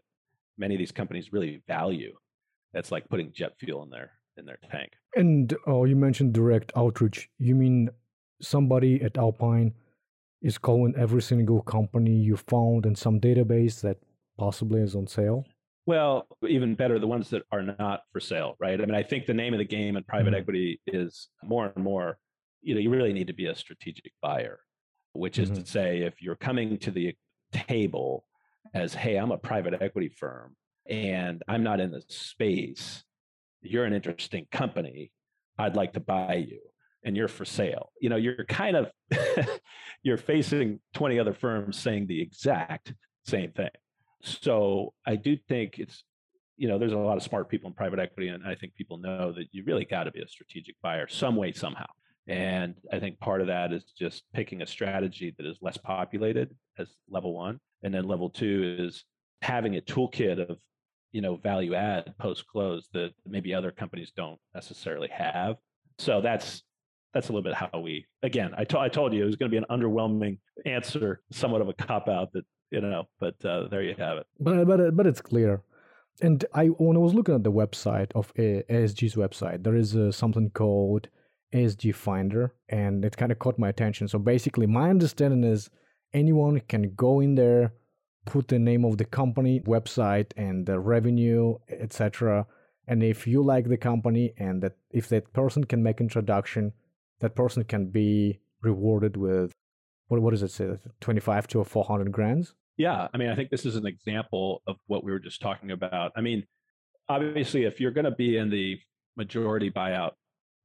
many 0.57 0.75
of 0.75 0.79
these 0.79 0.91
companies 0.91 1.31
really 1.31 1.61
value. 1.67 2.13
That's 2.73 2.91
like 2.91 3.07
putting 3.09 3.31
jet 3.31 3.53
fuel 3.59 3.83
in 3.83 3.89
their 3.89 4.11
in 4.35 4.45
their 4.45 4.57
tank. 4.71 4.91
And 5.15 5.55
oh, 5.67 5.85
you 5.85 5.95
mentioned 5.95 6.33
direct 6.33 6.71
outreach. 6.75 7.29
You 7.37 7.53
mean 7.53 7.89
somebody 8.41 8.99
at 9.03 9.15
Alpine 9.15 9.73
is 10.41 10.57
calling 10.57 10.95
every 10.97 11.21
single 11.21 11.61
company 11.61 12.11
you 12.15 12.35
found 12.35 12.87
in 12.87 12.95
some 12.95 13.19
database 13.19 13.79
that 13.81 13.97
possibly 14.37 14.81
is 14.81 14.95
on 14.95 15.05
sale? 15.05 15.45
Well, 15.85 16.27
even 16.47 16.73
better, 16.75 16.97
the 16.97 17.07
ones 17.07 17.29
that 17.29 17.43
are 17.51 17.61
not 17.61 18.01
for 18.11 18.19
sale, 18.19 18.55
right? 18.59 18.81
I 18.81 18.85
mean, 18.85 18.95
I 18.95 19.03
think 19.03 19.25
the 19.27 19.33
name 19.33 19.53
of 19.53 19.59
the 19.59 19.65
game 19.65 19.95
in 19.97 20.03
private 20.03 20.33
Mhm. 20.33 20.37
equity 20.39 20.81
is 20.87 21.29
more 21.43 21.71
and 21.75 21.83
more, 21.83 22.17
you 22.61 22.73
know, 22.73 22.81
you 22.81 22.89
really 22.89 23.13
need 23.13 23.27
to 23.27 23.33
be 23.33 23.45
a 23.45 23.55
strategic 23.55 24.13
buyer, 24.21 24.59
which 25.13 25.39
is 25.39 25.51
Mhm. 25.51 25.55
to 25.55 25.65
say, 25.65 26.01
if 26.01 26.21
you're 26.21 26.35
coming 26.35 26.77
to 26.79 26.91
the 26.91 27.15
table 27.51 28.25
as, 28.73 28.93
hey, 28.93 29.15
I'm 29.15 29.31
a 29.31 29.37
private 29.37 29.81
equity 29.81 30.09
firm 30.09 30.55
and 30.87 31.43
I'm 31.47 31.63
not 31.63 31.79
in 31.79 31.91
the 31.91 32.01
space, 32.01 33.03
you're 33.61 33.85
an 33.85 33.93
interesting 33.93 34.47
company, 34.51 35.11
I'd 35.57 35.75
like 35.75 35.93
to 35.93 35.99
buy 35.99 36.35
you 36.35 36.61
and 37.03 37.15
you're 37.15 37.27
for 37.27 37.45
sale. 37.45 37.91
You 38.01 38.09
know, 38.09 38.15
you're 38.15 38.43
kind 38.45 38.75
of 38.75 38.91
you're 40.03 40.17
facing 40.17 40.81
20 40.93 41.19
other 41.19 41.33
firms 41.33 41.77
saying 41.77 42.07
the 42.07 42.21
exact 42.21 42.93
same 43.25 43.51
thing. 43.51 43.69
So 44.21 44.93
I 45.05 45.15
do 45.15 45.37
think 45.37 45.79
it's, 45.79 46.03
you 46.57 46.67
know, 46.67 46.77
there's 46.79 46.93
a 46.93 46.97
lot 46.97 47.17
of 47.17 47.23
smart 47.23 47.49
people 47.49 47.67
in 47.67 47.73
private 47.73 47.99
equity, 47.99 48.29
and 48.29 48.45
I 48.45 48.55
think 48.55 48.73
people 48.75 48.97
know 48.97 49.31
that 49.33 49.47
you 49.51 49.63
really 49.65 49.85
got 49.85 50.05
to 50.05 50.11
be 50.11 50.21
a 50.21 50.27
strategic 50.27 50.75
buyer 50.81 51.07
some 51.07 51.35
way, 51.35 51.51
somehow. 51.51 51.87
And 52.27 52.75
I 52.91 52.99
think 52.99 53.19
part 53.19 53.41
of 53.41 53.47
that 53.47 53.73
is 53.73 53.83
just 53.97 54.23
picking 54.33 54.61
a 54.61 54.67
strategy 54.67 55.33
that 55.37 55.45
is 55.45 55.57
less 55.61 55.77
populated 55.77 56.55
as 56.77 56.87
level 57.09 57.33
one. 57.33 57.59
And 57.83 57.93
then 57.93 58.07
level 58.07 58.29
two 58.29 58.77
is 58.79 59.03
having 59.41 59.75
a 59.75 59.81
toolkit 59.81 60.49
of, 60.49 60.57
you 61.11 61.21
know, 61.21 61.35
value 61.35 61.75
add 61.75 62.13
post 62.17 62.47
close 62.47 62.87
that 62.93 63.11
maybe 63.27 63.53
other 63.53 63.71
companies 63.71 64.11
don't 64.15 64.39
necessarily 64.53 65.09
have. 65.09 65.57
So 65.99 66.21
that's 66.21 66.63
that's 67.13 67.29
a 67.29 67.31
little 67.31 67.43
bit 67.43 67.53
how 67.53 67.79
we 67.79 68.05
again 68.23 68.53
I, 68.57 68.63
to, 68.65 68.79
I 68.79 68.89
told 68.89 69.13
you 69.13 69.21
it 69.21 69.25
was 69.27 69.35
going 69.35 69.51
to 69.51 69.53
be 69.53 69.63
an 69.63 69.65
underwhelming 69.69 70.39
answer 70.65 71.21
somewhat 71.31 71.61
of 71.61 71.69
a 71.69 71.73
cop 71.73 72.07
out 72.09 72.33
that 72.33 72.43
you 72.71 72.81
know 72.81 73.07
but 73.19 73.35
uh, 73.45 73.67
there 73.67 73.83
you 73.83 73.93
have 73.99 74.17
it 74.17 74.25
But 74.39 74.65
but 74.65 74.95
but 74.95 75.07
it's 75.07 75.21
clear. 75.21 75.61
And 76.21 76.45
I 76.53 76.67
when 76.67 76.95
I 76.95 76.99
was 76.99 77.13
looking 77.13 77.35
at 77.35 77.43
the 77.43 77.51
website 77.51 78.11
of 78.13 78.33
ASG's 78.35 79.15
website, 79.15 79.63
there 79.63 79.75
is 79.75 79.95
uh, 79.95 80.11
something 80.11 80.51
called 80.51 81.09
ASG 81.53 81.93
Finder, 81.95 82.53
and 82.69 83.05
it 83.05 83.17
kind 83.17 83.31
of 83.31 83.39
caught 83.39 83.59
my 83.59 83.69
attention. 83.69 84.07
So 84.07 84.19
basically, 84.19 84.67
my 84.67 84.89
understanding 84.89 85.43
is 85.43 85.69
anyone 86.13 86.59
can 86.61 86.93
go 86.95 87.19
in 87.19 87.35
there, 87.35 87.73
put 88.25 88.47
the 88.47 88.59
name 88.59 88.85
of 88.85 88.97
the 88.97 89.05
company, 89.05 89.61
website, 89.61 90.31
and 90.35 90.65
the 90.65 90.79
revenue, 90.79 91.57
etc. 91.69 92.45
And 92.87 93.03
if 93.03 93.27
you 93.27 93.43
like 93.43 93.69
the 93.69 93.77
company, 93.77 94.33
and 94.37 94.61
that 94.63 94.73
if 94.91 95.07
that 95.09 95.33
person 95.33 95.63
can 95.63 95.83
make 95.83 96.01
introduction, 96.01 96.73
that 97.19 97.35
person 97.35 97.63
can 97.63 97.89
be 97.89 98.39
rewarded 98.61 99.17
with 99.17 99.51
what 100.07 100.21
what 100.21 100.31
does 100.31 100.43
it 100.43 100.51
say? 100.51 100.77
Twenty 100.99 101.19
five 101.19 101.47
to 101.47 101.63
four 101.63 101.85
hundred 101.85 102.11
grands. 102.11 102.55
Yeah, 102.77 103.07
I 103.13 103.17
mean, 103.17 103.29
I 103.29 103.35
think 103.35 103.51
this 103.51 103.65
is 103.65 103.75
an 103.75 103.85
example 103.85 104.63
of 104.65 104.77
what 104.87 105.03
we 105.03 105.11
were 105.11 105.19
just 105.19 105.41
talking 105.41 105.69
about. 105.69 106.11
I 106.15 106.21
mean, 106.21 106.43
obviously, 107.07 107.65
if 107.65 107.79
you're 107.79 107.91
going 107.91 108.05
to 108.05 108.11
be 108.11 108.37
in 108.37 108.49
the 108.49 108.79
majority 109.15 109.69
buyout 109.69 110.13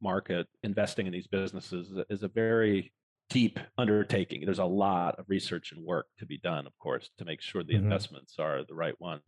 market, 0.01 0.47
investing 0.63 1.07
in 1.07 1.13
these 1.13 1.27
businesses 1.27 1.93
is 2.11 2.23
a 2.23 2.29
very 2.29 2.93
deep 3.31 3.59
undertaking. 3.77 4.45
There's 4.45 4.59
a 4.59 4.65
lot 4.65 5.19
of 5.19 5.27
research 5.29 5.73
and 5.73 5.85
work 5.85 6.07
to 6.19 6.27
be 6.27 6.39
done, 6.39 6.67
of 6.67 6.77
course, 6.79 7.11
to 7.19 7.25
make 7.25 7.41
sure 7.41 7.63
the 7.63 7.75
mm-hmm. 7.75 7.85
investments 7.85 8.37
are 8.39 8.65
the 8.65 8.75
right 8.75 8.99
ones. 9.01 9.23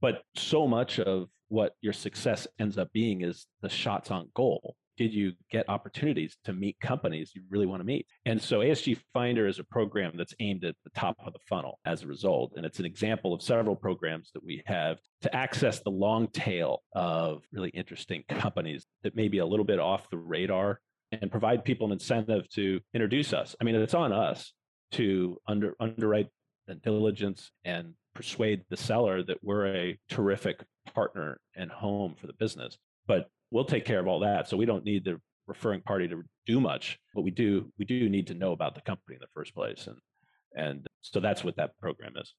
But 0.00 0.22
so 0.36 0.66
much 0.66 1.00
of 1.00 1.28
what 1.48 1.74
your 1.80 1.92
success 1.92 2.46
ends 2.58 2.78
up 2.78 2.92
being 2.92 3.22
is 3.22 3.46
the 3.62 3.68
shots 3.68 4.10
on 4.10 4.28
goal. 4.34 4.76
Did 4.98 5.14
you 5.14 5.32
get 5.48 5.68
opportunities 5.68 6.36
to 6.44 6.52
meet 6.52 6.78
companies 6.80 7.30
you 7.32 7.42
really 7.48 7.66
want 7.66 7.80
to 7.80 7.86
meet? 7.86 8.06
And 8.26 8.42
so 8.42 8.58
ASG 8.58 8.98
Finder 9.14 9.46
is 9.46 9.60
a 9.60 9.64
program 9.64 10.14
that's 10.16 10.34
aimed 10.40 10.64
at 10.64 10.74
the 10.82 10.90
top 10.90 11.16
of 11.24 11.32
the 11.32 11.38
funnel 11.48 11.78
as 11.84 12.02
a 12.02 12.08
result. 12.08 12.54
And 12.56 12.66
it's 12.66 12.80
an 12.80 12.84
example 12.84 13.32
of 13.32 13.40
several 13.40 13.76
programs 13.76 14.32
that 14.34 14.44
we 14.44 14.60
have 14.66 14.98
to 15.22 15.34
access 15.34 15.80
the 15.80 15.90
long 15.90 16.26
tail 16.26 16.82
of 16.94 17.44
really 17.52 17.70
interesting 17.70 18.24
companies 18.28 18.86
that 19.04 19.14
may 19.14 19.28
be 19.28 19.38
a 19.38 19.46
little 19.46 19.64
bit 19.64 19.78
off 19.78 20.10
the 20.10 20.18
radar 20.18 20.80
and 21.12 21.30
provide 21.30 21.64
people 21.64 21.86
an 21.86 21.92
incentive 21.92 22.48
to 22.50 22.80
introduce 22.92 23.32
us. 23.32 23.54
I 23.60 23.64
mean, 23.64 23.76
it's 23.76 23.94
on 23.94 24.12
us 24.12 24.52
to 24.92 25.38
under, 25.46 25.76
underwrite 25.78 26.28
and 26.66 26.82
diligence 26.82 27.52
and 27.64 27.94
persuade 28.16 28.64
the 28.68 28.76
seller 28.76 29.22
that 29.22 29.38
we're 29.44 29.68
a 29.68 29.98
terrific 30.10 30.64
partner 30.92 31.38
and 31.54 31.70
home 31.70 32.16
for 32.20 32.26
the 32.26 32.32
business. 32.32 32.76
But 33.06 33.30
we'll 33.50 33.64
take 33.64 33.84
care 33.84 34.00
of 34.00 34.06
all 34.06 34.20
that. 34.20 34.48
So 34.48 34.56
we 34.56 34.66
don't 34.66 34.84
need 34.84 35.04
the 35.04 35.20
referring 35.46 35.80
party 35.80 36.08
to 36.08 36.22
do 36.46 36.60
much, 36.60 36.98
but 37.14 37.22
we 37.22 37.30
do 37.30 37.72
we 37.78 37.84
do 37.84 38.08
need 38.08 38.26
to 38.28 38.34
know 38.34 38.52
about 38.52 38.74
the 38.74 38.80
company 38.82 39.16
in 39.16 39.20
the 39.20 39.32
first 39.34 39.54
place. 39.54 39.86
And 39.86 39.96
and 40.54 40.86
so 41.02 41.20
that's 41.20 41.44
what 41.44 41.56
that 41.56 41.78
program 41.80 42.12
is. 42.20 42.34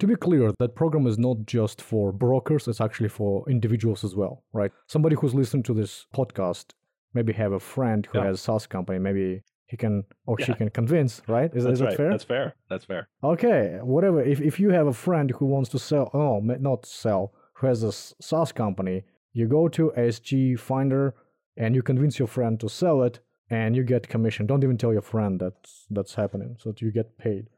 To 0.00 0.06
be 0.06 0.16
clear, 0.16 0.52
that 0.58 0.76
program 0.76 1.06
is 1.06 1.18
not 1.18 1.38
just 1.46 1.80
for 1.80 2.12
brokers, 2.12 2.68
it's 2.68 2.80
actually 2.80 3.08
for 3.08 3.48
individuals 3.48 4.04
as 4.04 4.14
well, 4.14 4.44
right? 4.52 4.70
Somebody 4.86 5.16
who's 5.16 5.34
listening 5.34 5.62
to 5.64 5.74
this 5.74 6.06
podcast 6.14 6.66
maybe 7.14 7.32
have 7.32 7.52
a 7.52 7.60
friend 7.60 8.06
who 8.06 8.18
yeah. 8.18 8.26
has 8.26 8.38
a 8.38 8.42
SaaS 8.42 8.66
company, 8.66 8.98
maybe 8.98 9.42
he 9.66 9.76
can 9.76 10.04
or 10.26 10.36
yeah. 10.38 10.46
she 10.46 10.54
can 10.54 10.70
convince, 10.70 11.22
right? 11.26 11.50
Is, 11.54 11.64
is 11.64 11.78
that 11.78 11.86
right. 11.86 11.96
fair? 11.96 12.10
That's 12.10 12.24
fair. 12.24 12.54
That's 12.70 12.84
fair. 12.84 13.08
Okay, 13.22 13.78
whatever. 13.82 14.22
If 14.22 14.40
if 14.40 14.60
you 14.60 14.70
have 14.70 14.86
a 14.86 14.92
friend 14.92 15.30
who 15.38 15.46
wants 15.46 15.70
to 15.70 15.78
sell, 15.78 16.10
oh, 16.14 16.40
not 16.40 16.86
sell, 16.86 17.32
who 17.54 17.66
has 17.66 17.82
a 17.82 17.92
SaaS 17.92 18.52
company, 18.52 19.04
you 19.38 19.46
go 19.46 19.68
to 19.68 19.92
ASG 19.96 20.58
Finder 20.58 21.14
and 21.56 21.74
you 21.74 21.82
convince 21.82 22.18
your 22.18 22.28
friend 22.28 22.58
to 22.60 22.68
sell 22.68 23.02
it, 23.02 23.20
and 23.50 23.74
you 23.76 23.82
get 23.82 24.08
commission. 24.08 24.46
Don't 24.46 24.62
even 24.62 24.76
tell 24.76 24.92
your 24.92 25.02
friend 25.02 25.40
that's 25.40 25.86
that's 25.90 26.14
happening, 26.14 26.56
so 26.60 26.70
that 26.70 26.82
you 26.82 26.90
get 26.90 27.16
paid. 27.18 27.48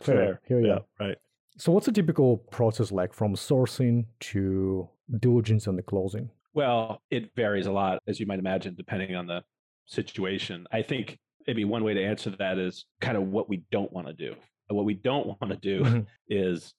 Fair. 0.00 0.16
fair. 0.16 0.40
Here 0.46 0.60
you 0.60 0.66
yeah, 0.68 0.74
go. 0.74 0.84
Right. 0.98 1.16
So, 1.56 1.72
what's 1.72 1.88
a 1.88 1.92
typical 1.92 2.38
process 2.38 2.92
like 2.92 3.12
from 3.12 3.34
sourcing 3.34 4.04
to 4.20 4.88
diligence 5.18 5.66
and 5.66 5.76
the 5.76 5.82
closing? 5.82 6.30
Well, 6.54 7.02
it 7.10 7.30
varies 7.36 7.66
a 7.66 7.72
lot, 7.72 8.00
as 8.06 8.20
you 8.20 8.26
might 8.26 8.38
imagine, 8.38 8.74
depending 8.74 9.14
on 9.14 9.26
the 9.26 9.42
situation. 9.86 10.66
I 10.72 10.82
think 10.82 11.18
maybe 11.46 11.64
one 11.64 11.84
way 11.84 11.94
to 11.94 12.04
answer 12.04 12.30
that 12.30 12.58
is 12.58 12.84
kind 13.00 13.16
of 13.16 13.24
what 13.24 13.48
we 13.48 13.62
don't 13.70 13.92
want 13.92 14.06
to 14.06 14.12
do. 14.12 14.34
what 14.68 14.84
we 14.84 14.94
don't 14.94 15.26
want 15.26 15.50
to 15.50 15.56
do 15.56 15.82
mm-hmm. 15.82 16.00
is 16.28 16.74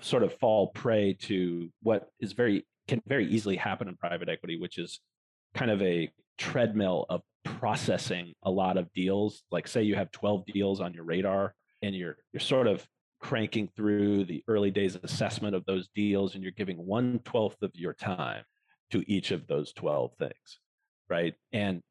sort 0.00 0.22
of 0.22 0.32
fall 0.34 0.68
prey 0.68 1.14
to 1.20 1.70
what 1.82 2.10
is 2.20 2.32
very 2.32 2.66
can 2.90 3.00
very 3.06 3.26
easily 3.28 3.56
happen 3.56 3.88
in 3.88 3.96
private 3.96 4.28
equity, 4.28 4.58
which 4.58 4.76
is 4.76 5.00
kind 5.54 5.70
of 5.70 5.80
a 5.80 6.10
treadmill 6.38 7.06
of 7.08 7.22
processing 7.44 8.34
a 8.42 8.50
lot 8.50 8.76
of 8.76 8.92
deals. 8.92 9.44
Like 9.52 9.68
say 9.68 9.84
you 9.84 9.94
have 9.94 10.10
12 10.10 10.44
deals 10.46 10.80
on 10.80 10.92
your 10.92 11.04
radar 11.04 11.54
and 11.82 11.94
you're 11.94 12.16
you're 12.32 12.40
sort 12.40 12.66
of 12.66 12.84
cranking 13.20 13.68
through 13.76 14.24
the 14.24 14.42
early 14.48 14.72
days 14.72 14.96
assessment 15.02 15.54
of 15.54 15.64
those 15.66 15.88
deals 15.94 16.34
and 16.34 16.42
you're 16.42 16.52
giving 16.52 16.78
one 16.78 17.20
twelfth 17.24 17.62
of 17.62 17.70
your 17.74 17.94
time 17.94 18.42
to 18.90 19.04
each 19.06 19.30
of 19.30 19.46
those 19.46 19.72
12 19.74 20.10
things. 20.18 20.58
Right. 21.08 21.34
And 21.52 21.82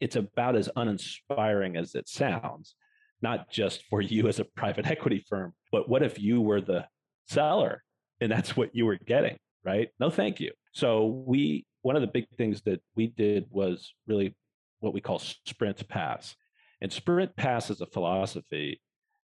it's 0.00 0.16
about 0.16 0.56
as 0.56 0.70
uninspiring 0.74 1.76
as 1.76 1.94
it 1.94 2.08
sounds, 2.08 2.76
not 3.20 3.50
just 3.50 3.84
for 3.90 4.00
you 4.00 4.26
as 4.28 4.40
a 4.40 4.44
private 4.44 4.86
equity 4.90 5.22
firm, 5.28 5.52
but 5.70 5.86
what 5.86 6.02
if 6.02 6.18
you 6.18 6.40
were 6.40 6.62
the 6.62 6.86
seller 7.28 7.82
and 8.22 8.32
that's 8.32 8.56
what 8.56 8.74
you 8.74 8.86
were 8.86 8.98
getting, 9.06 9.36
right? 9.66 9.88
No, 9.98 10.08
thank 10.10 10.40
you. 10.40 10.52
So 10.72 11.24
we 11.26 11.66
one 11.82 11.96
of 11.96 12.02
the 12.02 12.08
big 12.08 12.26
things 12.36 12.62
that 12.62 12.80
we 12.94 13.08
did 13.08 13.46
was 13.50 13.92
really 14.06 14.34
what 14.80 14.94
we 14.94 15.00
call 15.00 15.18
sprint 15.18 15.86
pass. 15.88 16.34
And 16.80 16.92
sprint 16.92 17.36
pass 17.36 17.70
is 17.70 17.80
a 17.80 17.86
philosophy 17.86 18.80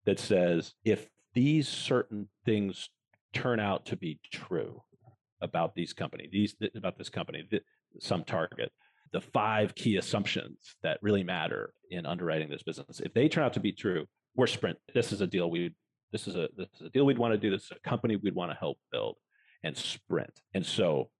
that 0.06 0.18
says 0.18 0.74
if 0.84 1.08
these 1.34 1.68
certain 1.68 2.28
things 2.44 2.90
turn 3.32 3.60
out 3.60 3.86
to 3.86 3.96
be 3.96 4.20
true 4.32 4.82
about 5.40 5.74
these 5.74 5.92
company, 5.92 6.28
these 6.30 6.54
about 6.76 6.96
this 6.96 7.08
company, 7.08 7.44
some 8.00 8.24
target, 8.24 8.72
the 9.12 9.20
five 9.20 9.74
key 9.74 9.96
assumptions 9.96 10.76
that 10.82 10.98
really 11.02 11.22
matter 11.22 11.72
in 11.90 12.06
underwriting 12.06 12.48
this 12.48 12.62
business. 12.62 13.00
If 13.00 13.14
they 13.14 13.28
turn 13.28 13.44
out 13.44 13.52
to 13.54 13.60
be 13.60 13.72
true, 13.72 14.06
we're 14.36 14.46
Sprint. 14.46 14.78
This 14.94 15.12
is 15.12 15.20
a 15.20 15.26
deal 15.26 15.50
we 15.50 15.74
this 16.12 16.28
is 16.28 16.36
a 16.36 16.48
this 16.56 16.68
is 16.80 16.86
a 16.86 16.90
deal 16.90 17.04
we'd 17.04 17.18
want 17.18 17.32
to 17.34 17.38
do. 17.38 17.50
This 17.50 17.64
is 17.64 17.72
a 17.72 17.88
company 17.88 18.16
we'd 18.16 18.34
want 18.34 18.52
to 18.52 18.56
help 18.56 18.78
build 18.92 19.16
and 19.64 19.76
sprint. 19.76 20.40
And 20.52 20.64
so 20.64 21.10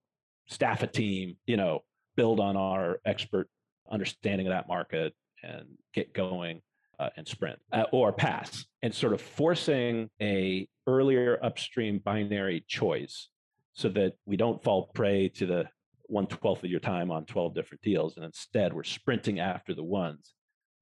staff 0.46 0.82
a 0.82 0.86
team, 0.86 1.36
you 1.46 1.56
know, 1.56 1.80
build 2.16 2.38
on 2.38 2.56
our 2.56 3.00
expert 3.04 3.48
understanding 3.90 4.46
of 4.46 4.52
that 4.52 4.68
market 4.68 5.14
and 5.42 5.66
get 5.92 6.14
going 6.14 6.62
uh, 6.98 7.10
and 7.16 7.26
sprint 7.26 7.58
uh, 7.72 7.84
or 7.92 8.12
pass 8.12 8.66
and 8.82 8.94
sort 8.94 9.12
of 9.12 9.20
forcing 9.20 10.08
a 10.20 10.68
earlier 10.86 11.38
upstream 11.42 11.98
binary 11.98 12.64
choice 12.68 13.28
so 13.72 13.88
that 13.88 14.12
we 14.26 14.36
don't 14.36 14.62
fall 14.62 14.90
prey 14.94 15.28
to 15.28 15.46
the 15.46 15.68
one 16.06 16.26
twelfth 16.26 16.62
of 16.62 16.70
your 16.70 16.80
time 16.80 17.10
on 17.10 17.24
12 17.24 17.54
different 17.54 17.82
deals. 17.82 18.16
And 18.16 18.24
instead, 18.24 18.72
we're 18.72 18.84
sprinting 18.84 19.40
after 19.40 19.74
the 19.74 19.82
ones 19.82 20.34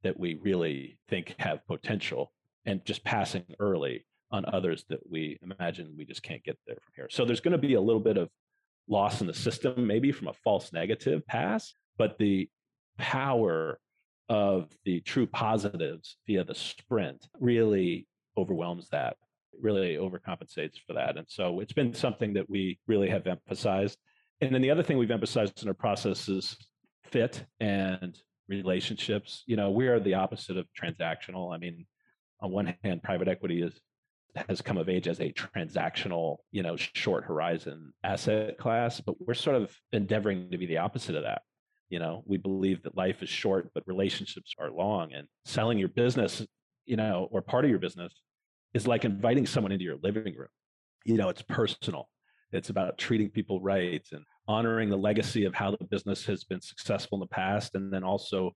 that 0.02 0.18
we 0.18 0.34
really 0.34 0.98
think 1.08 1.34
have 1.38 1.66
potential 1.66 2.32
and 2.66 2.84
just 2.84 3.04
passing 3.04 3.44
early 3.60 4.04
on 4.32 4.44
others 4.52 4.84
that 4.88 5.00
we 5.10 5.38
imagine 5.42 5.94
we 5.96 6.04
just 6.04 6.22
can't 6.22 6.42
get 6.42 6.58
there 6.66 6.76
from 6.76 6.92
here. 6.96 7.08
So 7.10 7.24
there's 7.24 7.40
going 7.40 7.52
to 7.52 7.58
be 7.58 7.74
a 7.74 7.80
little 7.80 8.00
bit 8.00 8.16
of 8.16 8.30
loss 8.88 9.20
in 9.20 9.26
the 9.26 9.34
system, 9.34 9.86
maybe 9.86 10.12
from 10.12 10.28
a 10.28 10.32
false 10.32 10.72
negative 10.72 11.26
pass, 11.26 11.74
but 11.98 12.18
the 12.18 12.48
power 12.98 13.78
of 14.28 14.68
the 14.84 15.00
true 15.00 15.26
positives 15.26 16.16
via 16.26 16.44
the 16.44 16.54
sprint 16.54 17.26
really 17.38 18.06
overwhelms 18.36 18.88
that, 18.90 19.16
really 19.60 19.96
overcompensates 19.96 20.78
for 20.86 20.94
that. 20.94 21.16
And 21.16 21.26
so 21.28 21.60
it's 21.60 21.72
been 21.72 21.94
something 21.94 22.32
that 22.34 22.48
we 22.48 22.78
really 22.86 23.10
have 23.10 23.26
emphasized 23.26 23.98
and 24.42 24.52
then 24.52 24.60
the 24.60 24.72
other 24.72 24.82
thing 24.82 24.98
we've 24.98 25.10
emphasized 25.10 25.62
in 25.62 25.68
our 25.68 25.74
process 25.74 26.28
is 26.28 26.56
fit 27.04 27.44
and 27.60 28.18
relationships. 28.48 29.44
You 29.46 29.54
know, 29.54 29.70
we 29.70 29.86
are 29.86 30.00
the 30.00 30.14
opposite 30.14 30.56
of 30.56 30.66
transactional. 30.74 31.54
I 31.54 31.58
mean, 31.58 31.86
on 32.40 32.50
one 32.50 32.74
hand, 32.82 33.04
private 33.04 33.28
equity 33.28 33.62
is 33.62 33.80
has 34.34 34.62
come 34.62 34.78
of 34.78 34.88
age 34.88 35.08
as 35.08 35.20
a 35.20 35.32
transactional, 35.32 36.38
you 36.50 36.62
know, 36.62 36.76
short 36.76 37.24
horizon 37.24 37.92
asset 38.02 38.56
class, 38.58 39.00
but 39.00 39.14
we're 39.20 39.34
sort 39.34 39.56
of 39.56 39.74
endeavoring 39.92 40.50
to 40.50 40.58
be 40.58 40.66
the 40.66 40.78
opposite 40.78 41.14
of 41.14 41.24
that. 41.24 41.42
You 41.90 41.98
know, 41.98 42.22
we 42.26 42.38
believe 42.38 42.82
that 42.84 42.96
life 42.96 43.22
is 43.22 43.28
short, 43.28 43.70
but 43.74 43.82
relationships 43.86 44.54
are 44.58 44.70
long, 44.70 45.12
and 45.12 45.28
selling 45.44 45.78
your 45.78 45.88
business, 45.88 46.44
you 46.86 46.96
know, 46.96 47.28
or 47.30 47.42
part 47.42 47.64
of 47.64 47.70
your 47.70 47.78
business 47.78 48.12
is 48.72 48.86
like 48.86 49.04
inviting 49.04 49.46
someone 49.46 49.72
into 49.72 49.84
your 49.84 49.98
living 50.02 50.34
room. 50.34 50.48
You 51.04 51.16
know, 51.16 51.28
it's 51.28 51.42
personal. 51.42 52.08
It's 52.52 52.70
about 52.70 52.96
treating 52.98 53.28
people 53.28 53.60
right 53.60 54.06
and 54.12 54.24
honoring 54.48 54.88
the 54.88 54.96
legacy 54.96 55.44
of 55.44 55.54
how 55.54 55.70
the 55.72 55.84
business 55.84 56.24
has 56.26 56.44
been 56.44 56.60
successful 56.60 57.16
in 57.16 57.20
the 57.20 57.26
past, 57.26 57.74
and 57.74 57.92
then 57.92 58.04
also 58.04 58.52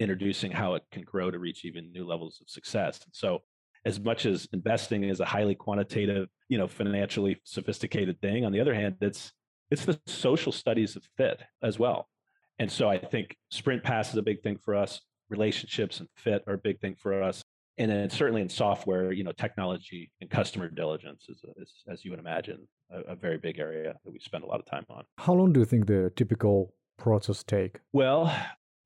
introducing 0.00 0.50
how 0.50 0.74
it 0.74 0.82
can 0.90 1.02
grow 1.02 1.30
to 1.30 1.38
reach 1.38 1.64
even 1.64 1.92
new 1.92 2.04
levels 2.06 2.40
of 2.40 2.50
success. 2.50 3.00
And 3.04 3.14
so, 3.14 3.42
as 3.84 4.00
much 4.00 4.26
as 4.26 4.48
investing 4.52 5.04
is 5.04 5.20
a 5.20 5.24
highly 5.24 5.54
quantitative, 5.54 6.28
you 6.48 6.58
know, 6.58 6.68
financially 6.68 7.40
sophisticated 7.44 8.20
thing, 8.20 8.44
on 8.44 8.52
the 8.52 8.60
other 8.60 8.74
hand, 8.74 8.96
it's 9.00 9.32
it's 9.70 9.84
the 9.84 9.98
social 10.06 10.52
studies 10.52 10.96
of 10.96 11.02
fit 11.16 11.42
as 11.62 11.78
well. 11.78 12.08
And 12.58 12.70
so, 12.70 12.88
I 12.88 12.98
think 12.98 13.36
sprint 13.50 13.82
pass 13.82 14.10
is 14.10 14.16
a 14.16 14.22
big 14.22 14.42
thing 14.42 14.58
for 14.58 14.74
us. 14.74 15.00
Relationships 15.30 16.00
and 16.00 16.08
fit 16.16 16.44
are 16.46 16.54
a 16.54 16.58
big 16.58 16.80
thing 16.80 16.94
for 16.98 17.22
us 17.22 17.42
and 17.78 17.90
then 17.90 18.10
certainly 18.10 18.42
in 18.42 18.48
software, 18.48 19.12
you 19.12 19.24
know, 19.24 19.32
technology 19.32 20.10
and 20.20 20.30
customer 20.30 20.68
diligence 20.68 21.26
is, 21.28 21.42
is 21.56 21.72
as 21.88 22.04
you 22.04 22.10
would 22.10 22.20
imagine, 22.20 22.68
a, 22.90 23.12
a, 23.12 23.16
very 23.16 23.38
big 23.38 23.58
area 23.58 23.94
that 24.04 24.10
we 24.12 24.18
spend 24.18 24.44
a 24.44 24.46
lot 24.46 24.60
of 24.60 24.66
time 24.66 24.84
on. 24.90 25.04
How 25.18 25.32
long 25.32 25.52
do 25.52 25.60
you 25.60 25.66
think 25.66 25.86
the 25.86 26.12
typical 26.14 26.74
process 26.98 27.42
take? 27.42 27.78
Well, 27.92 28.34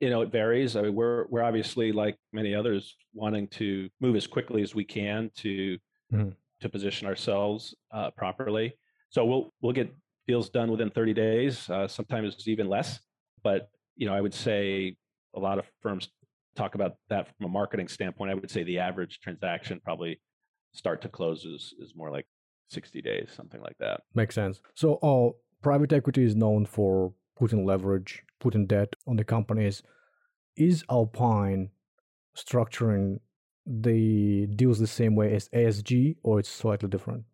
you 0.00 0.10
know, 0.10 0.22
it 0.22 0.30
varies. 0.30 0.76
I 0.76 0.82
mean, 0.82 0.94
we're 0.94 1.26
we're 1.28 1.42
obviously 1.42 1.92
like 1.92 2.16
many 2.32 2.54
others 2.54 2.96
wanting 3.14 3.48
to 3.48 3.88
move 4.00 4.16
as 4.16 4.26
quickly 4.26 4.62
as 4.62 4.74
we 4.74 4.84
can 4.84 5.30
to 5.36 5.78
mm-hmm. 6.12 6.30
to 6.60 6.68
position 6.68 7.06
ourselves 7.06 7.74
uh, 7.92 8.10
properly. 8.10 8.74
So 9.10 9.24
we'll 9.24 9.52
we'll 9.60 9.72
get 9.72 9.94
deals 10.26 10.50
done 10.50 10.70
within 10.70 10.90
30 10.90 11.14
days. 11.14 11.70
Uh, 11.70 11.86
sometimes 11.86 12.46
even 12.46 12.68
less. 12.68 13.00
But 13.42 13.70
you 13.96 14.06
know, 14.06 14.14
I 14.14 14.20
would 14.20 14.34
say 14.34 14.96
a 15.34 15.40
lot 15.40 15.58
of 15.58 15.66
firms 15.80 16.08
talk 16.56 16.74
about 16.74 16.96
that 17.08 17.28
from 17.36 17.46
a 17.46 17.48
marketing 17.48 17.88
standpoint, 17.88 18.30
I 18.30 18.34
would 18.34 18.50
say 18.50 18.64
the 18.64 18.78
average 18.78 19.20
transaction 19.20 19.80
probably 19.84 20.20
start 20.72 21.02
to 21.02 21.08
close 21.08 21.44
is, 21.44 21.74
is 21.78 21.94
more 21.94 22.10
like 22.10 22.26
60 22.70 23.00
days, 23.02 23.30
something 23.34 23.60
like 23.60 23.76
that. 23.78 24.00
Makes 24.14 24.34
sense. 24.34 24.60
So, 24.74 24.96
uh, 24.96 25.36
private 25.62 25.92
equity 25.92 26.24
is 26.24 26.34
known 26.34 26.66
for 26.66 27.12
putting 27.36 27.64
leverage, 27.64 28.22
putting 28.40 28.66
debt 28.66 28.94
on 29.06 29.16
the 29.16 29.24
companies. 29.24 29.82
Is 30.56 30.84
Alpine 30.90 31.70
structuring 32.36 33.20
the 33.66 34.46
deals 34.46 34.78
the 34.78 34.86
same 34.86 35.14
way 35.14 35.34
as 35.34 35.48
ASG, 35.50 36.16
or 36.22 36.38
it's 36.38 36.48
slightly 36.48 36.88
different? 36.88 37.24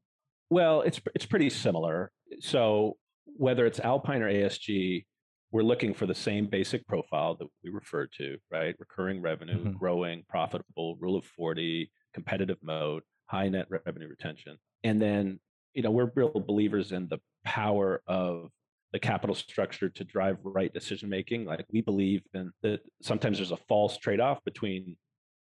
Well, 0.51 0.83
it's 0.83 1.01
it's 1.15 1.27
pretty 1.27 1.51
similar. 1.51 2.12
So 2.41 2.97
whether 3.37 3.67
it's 3.67 3.81
Alpine 3.81 4.23
or 4.23 4.31
ASG, 4.31 5.05
we're 5.51 5.62
looking 5.62 5.95
for 5.95 6.07
the 6.07 6.15
same 6.15 6.47
basic 6.47 6.87
profile 6.87 7.37
that 7.37 7.47
we 7.62 7.71
referred 7.71 8.11
to, 8.19 8.38
right? 8.51 8.75
Recurring 8.79 9.21
revenue, 9.21 9.59
mm-hmm. 9.59 9.73
growing, 9.73 10.25
profitable, 10.29 10.97
rule 10.97 11.17
of 11.17 11.25
40, 11.25 11.91
competitive 12.15 12.59
mode, 12.62 13.03
high 13.27 13.49
net 13.49 13.67
revenue 13.69 14.09
retention. 14.09 14.59
And 14.83 15.01
then, 15.01 15.41
you 15.75 15.83
know, 15.83 15.91
we're 15.91 16.11
real 16.15 16.31
believers 16.31 16.93
in 16.93 17.09
the 17.09 17.19
power 17.45 18.03
of 18.07 18.51
the 18.92 18.98
capital 18.98 19.35
structure 19.35 19.88
to 19.88 20.05
drive 20.05 20.37
right 20.42 20.72
decision 20.72 21.09
making. 21.09 21.44
Like 21.44 21.64
we 21.72 21.81
believe 21.81 22.22
in 22.35 22.52
that 22.62 22.81
sometimes 23.00 23.38
there's 23.38 23.52
a 23.52 23.57
false 23.68 23.96
trade-off 23.96 24.44
between 24.44 24.96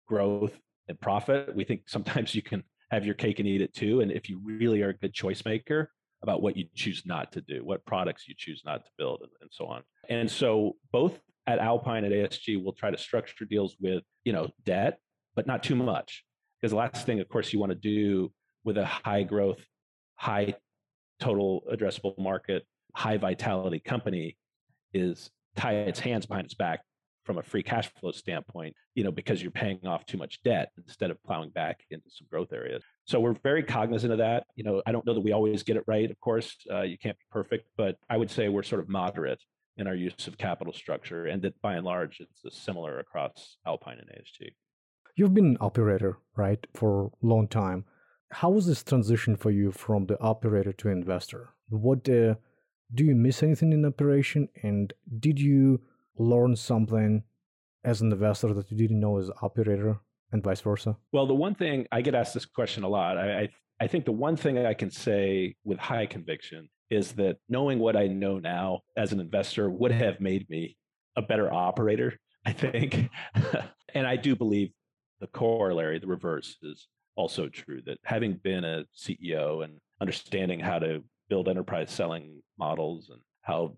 growth 0.08 0.54
and 0.88 1.00
profit. 1.00 1.54
We 1.56 1.64
think 1.66 1.84
sometimes 1.88 2.34
you 2.34 2.42
can 2.42 2.64
have 2.92 3.06
your 3.06 3.16
cake 3.16 3.40
and 3.40 3.48
eat 3.48 3.62
it 3.62 3.74
too. 3.74 4.02
And 4.02 4.12
if 4.12 4.30
you 4.30 4.40
really 4.44 4.82
are 4.82 4.90
a 4.90 4.98
good 4.98 5.14
choice 5.14 5.44
maker 5.46 5.90
about 6.22 6.42
what 6.42 6.56
you 6.56 6.66
choose 6.74 7.04
not 7.06 7.34
to 7.34 7.42
do, 7.42 7.66
what 7.66 7.86
products 7.86 8.28
you 8.28 8.36
choose 8.38 8.62
not 8.66 8.86
to 8.86 8.92
build, 8.98 9.20
and, 9.22 9.32
and 9.42 9.50
so 9.52 9.66
on. 9.66 9.84
And 10.10 10.32
so 10.32 10.78
both 10.92 11.20
at 11.48 11.60
Alpine 11.60 12.06
at 12.06 12.12
ASG, 12.12 12.64
we'll 12.64 12.74
try 12.74 12.92
to 12.92 12.98
structure 12.98 13.44
deals 13.44 13.76
with, 13.82 14.04
you 14.24 14.32
know, 14.32 14.50
debt, 14.64 15.00
but 15.36 15.48
not 15.48 15.64
too 15.64 15.76
much. 15.76 16.24
Because 16.62 16.72
the 16.72 16.78
last 16.78 17.06
thing, 17.06 17.20
of 17.20 17.28
course, 17.28 17.52
you 17.52 17.60
want 17.60 17.72
to 17.72 17.78
do 17.78 18.32
with 18.64 18.78
a 18.78 18.86
high 18.86 19.24
growth, 19.24 19.60
high 20.16 20.56
total 21.20 21.64
addressable 21.72 22.18
market, 22.18 22.66
high 22.96 23.18
vitality 23.18 23.80
company 23.80 24.38
is 24.94 25.32
tie 25.56 25.74
its 25.74 26.00
hands 26.00 26.26
behind 26.26 26.46
its 26.46 26.54
back 26.54 26.82
from 27.24 27.38
a 27.38 27.44
free 27.44 27.64
cash 27.64 27.90
flow 28.00 28.12
standpoint, 28.12 28.76
you 28.96 29.04
know, 29.04 29.12
because 29.12 29.42
you're 29.42 29.52
paying 29.52 29.80
off 29.86 30.06
too 30.06 30.18
much 30.18 30.42
debt 30.44 30.72
instead 30.78 31.10
of 31.10 31.22
plowing 31.24 31.50
back 31.50 31.82
into 31.90 32.10
some 32.10 32.28
growth 32.30 32.52
areas. 32.52 32.84
So 33.06 33.20
we're 33.20 33.34
very 33.44 33.64
cognizant 33.64 34.12
of 34.12 34.20
that. 34.20 34.46
You 34.56 34.64
know, 34.64 34.82
I 34.86 34.92
don't 34.92 35.06
know 35.06 35.14
that 35.14 35.22
we 35.22 35.32
always 35.32 35.64
get 35.64 35.78
it 35.78 35.84
right. 35.88 36.10
Of 36.10 36.20
course, 36.20 36.56
uh, 36.72 36.82
you 36.82 36.98
can't 36.98 37.18
be 37.18 37.26
perfect, 37.32 37.68
but 37.78 37.98
I 38.10 38.18
would 38.18 38.30
say 38.30 38.50
we're 38.50 38.64
sort 38.64 38.82
of 38.82 38.90
moderate 38.90 39.42
in 39.78 39.88
our 39.88 39.96
use 39.96 40.28
of 40.28 40.38
capital 40.38 40.74
structure, 40.74 41.26
and 41.26 41.42
that 41.42 41.60
by 41.62 41.74
and 41.76 41.86
large, 41.86 42.20
it's 42.20 42.62
similar 42.62 43.00
across 43.00 43.58
Alpine 43.66 43.98
and 44.00 44.10
ASG. 44.10 44.52
You've 45.16 45.34
been 45.34 45.46
an 45.46 45.58
operator, 45.62 46.18
right, 46.36 46.66
for 46.74 47.12
a 47.24 47.26
long 47.26 47.48
time. 47.48 47.86
How 48.32 48.50
was 48.50 48.68
this 48.68 48.84
transition 48.84 49.36
for 49.36 49.52
you 49.52 49.72
from 49.72 50.06
the 50.08 50.20
operator 50.22 50.74
to 50.74 50.90
investor? 50.90 51.50
What 51.70 52.08
uh, 52.10 52.36
do 52.94 53.04
you 53.04 53.16
miss 53.16 53.44
anything 53.44 53.74
in 53.74 53.86
operation, 53.86 54.50
and 54.62 54.94
did 55.20 55.40
you 55.40 55.82
learn 56.18 56.56
something 56.56 57.24
as 57.84 58.02
an 58.02 58.12
investor 58.12 58.54
that 58.54 58.72
you 58.72 58.78
didn't 58.78 59.00
know 59.00 59.18
as 59.18 59.30
operator 59.42 60.00
and 60.32 60.44
vice 60.44 60.62
versa? 60.62 60.98
Well, 61.12 61.26
the 61.26 61.34
one 61.34 61.56
thing 61.56 61.88
I 61.92 62.02
get 62.02 62.16
asked 62.16 62.34
this 62.34 62.46
question 62.46 62.84
a 62.84 62.88
lot. 62.88 63.18
I, 63.18 63.42
I, 63.42 63.50
I 63.82 63.88
think 63.88 64.06
the 64.06 64.12
one 64.12 64.36
thing 64.36 64.58
I 64.58 64.74
can 64.74 64.92
say 64.92 65.56
with 65.64 65.80
high 65.80 66.06
conviction 66.06 66.70
is 66.90 67.14
that 67.14 67.38
knowing 67.50 67.80
what 67.80 67.96
I 67.96 68.08
know 68.08 68.40
now 68.40 68.82
as 68.96 69.12
an 69.12 69.20
investor 69.20 69.70
would 69.70 69.92
have 69.92 70.20
made 70.20 70.50
me 70.50 70.78
a 71.16 71.22
better 71.22 71.52
operator, 71.52 72.20
I 72.46 72.54
think. 72.54 73.10
and 73.94 74.08
I 74.08 74.16
do 74.16 74.36
believe 74.36 74.72
the 75.20 75.28
corollary, 75.28 76.00
the 76.00 76.08
reverse, 76.08 76.58
is 76.62 76.88
also 77.16 77.48
true 77.48 77.82
that 77.86 77.98
having 78.04 78.40
been 78.44 78.64
a 78.64 78.86
CEO 78.96 79.64
and 79.64 79.80
understanding 80.02 80.60
how 80.60 80.80
to 80.80 81.04
build 81.34 81.50
enterprise 81.50 81.90
selling 81.90 82.44
models 82.60 83.10
and 83.10 83.20
how 83.42 83.76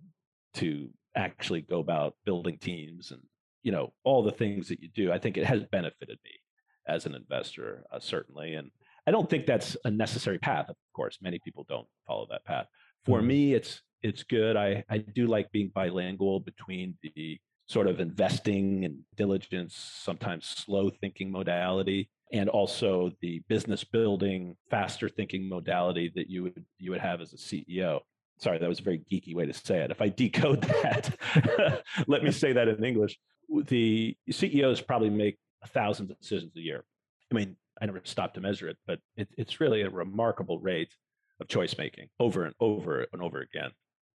to 0.54 0.89
actually 1.15 1.62
go 1.62 1.80
about 1.80 2.13
building 2.26 2.58
teams 2.58 3.12
and 3.12 3.22
you 3.63 3.72
know 3.72 3.94
all 4.04 4.22
the 4.22 4.38
things 4.41 4.68
that 4.68 4.82
you 4.82 4.89
do 4.89 5.10
i 5.10 5.18
think 5.18 5.38
it 5.38 5.46
has 5.46 5.63
benefited 5.72 6.20
me 6.26 6.32
as 6.86 7.06
an 7.06 7.15
investor 7.15 7.86
uh, 7.94 7.98
certainly 7.98 8.56
and 8.56 8.70
i 9.08 9.12
don't 9.12 9.30
think 9.30 9.46
that's 9.46 9.78
a 9.86 9.89
necessary 9.89 10.38
path 10.38 10.68
of 10.68 10.76
course 10.94 11.18
many 11.22 11.39
people 11.46 11.65
don't 11.70 11.88
follow 12.06 12.28
that 12.30 12.44
path 12.44 12.68
for 13.06 13.20
mm-hmm. 13.20 13.28
me 13.30 13.54
it's 13.54 13.82
it's 14.04 14.24
good 14.24 14.58
i 14.58 14.84
i 14.89 14.98
do 14.98 15.26
like 15.26 15.50
being 15.54 15.72
bilingual 15.74 16.41
between 16.41 16.94
the 17.04 17.39
sort 17.68 17.88
of 17.88 18.02
investing 18.02 18.84
and 18.84 18.98
diligence 19.15 19.78
sometimes 20.04 20.46
slow 20.46 20.89
thinking 20.89 21.32
modality 21.32 22.10
and 22.34 22.50
also 22.50 23.12
the 23.22 23.42
business 23.48 23.84
building 23.84 24.56
faster 24.70 25.08
thinking 25.08 25.48
modality 25.48 26.12
that 26.16 26.30
you 26.30 26.44
would 26.44 26.66
you 26.78 26.92
would 26.92 27.02
have 27.02 27.22
as 27.22 27.34
a 27.34 27.38
ceo 27.38 28.00
sorry, 28.38 28.58
that 28.58 28.70
was 28.70 28.80
a 28.80 28.84
very 28.84 29.00
geeky 29.12 29.36
way 29.36 29.46
to 29.46 29.54
say 29.54 29.80
it. 29.80 29.92
If 29.92 30.02
I 30.02 30.10
decode 30.24 30.62
that, 30.62 31.84
let 32.08 32.24
me 32.24 32.32
say 32.32 32.54
that 32.54 32.68
in 32.68 32.84
English. 32.84 33.18
The 33.50 34.18
CEOs 34.30 34.82
probably 34.82 35.10
make 35.10 35.38
a 35.64 35.68
thousand 35.68 36.08
decisions 36.08 36.56
a 36.56 36.62
year. 36.62 36.84
I 37.32 37.36
mean, 37.36 37.56
I 37.82 37.86
never 37.86 38.02
stopped 38.04 38.36
to 38.36 38.42
measure 38.42 38.68
it, 38.68 38.78
but 38.88 39.00
it, 39.18 39.28
it's 39.38 39.60
really 39.60 39.82
a 39.82 39.90
remarkable 39.90 40.60
rate 40.60 40.94
of 41.40 41.48
choice 41.48 41.78
making 41.78 42.08
over 42.20 42.46
and 42.46 42.56
over 42.60 43.06
and 43.12 43.22
over 43.22 43.42
again. 43.42 43.72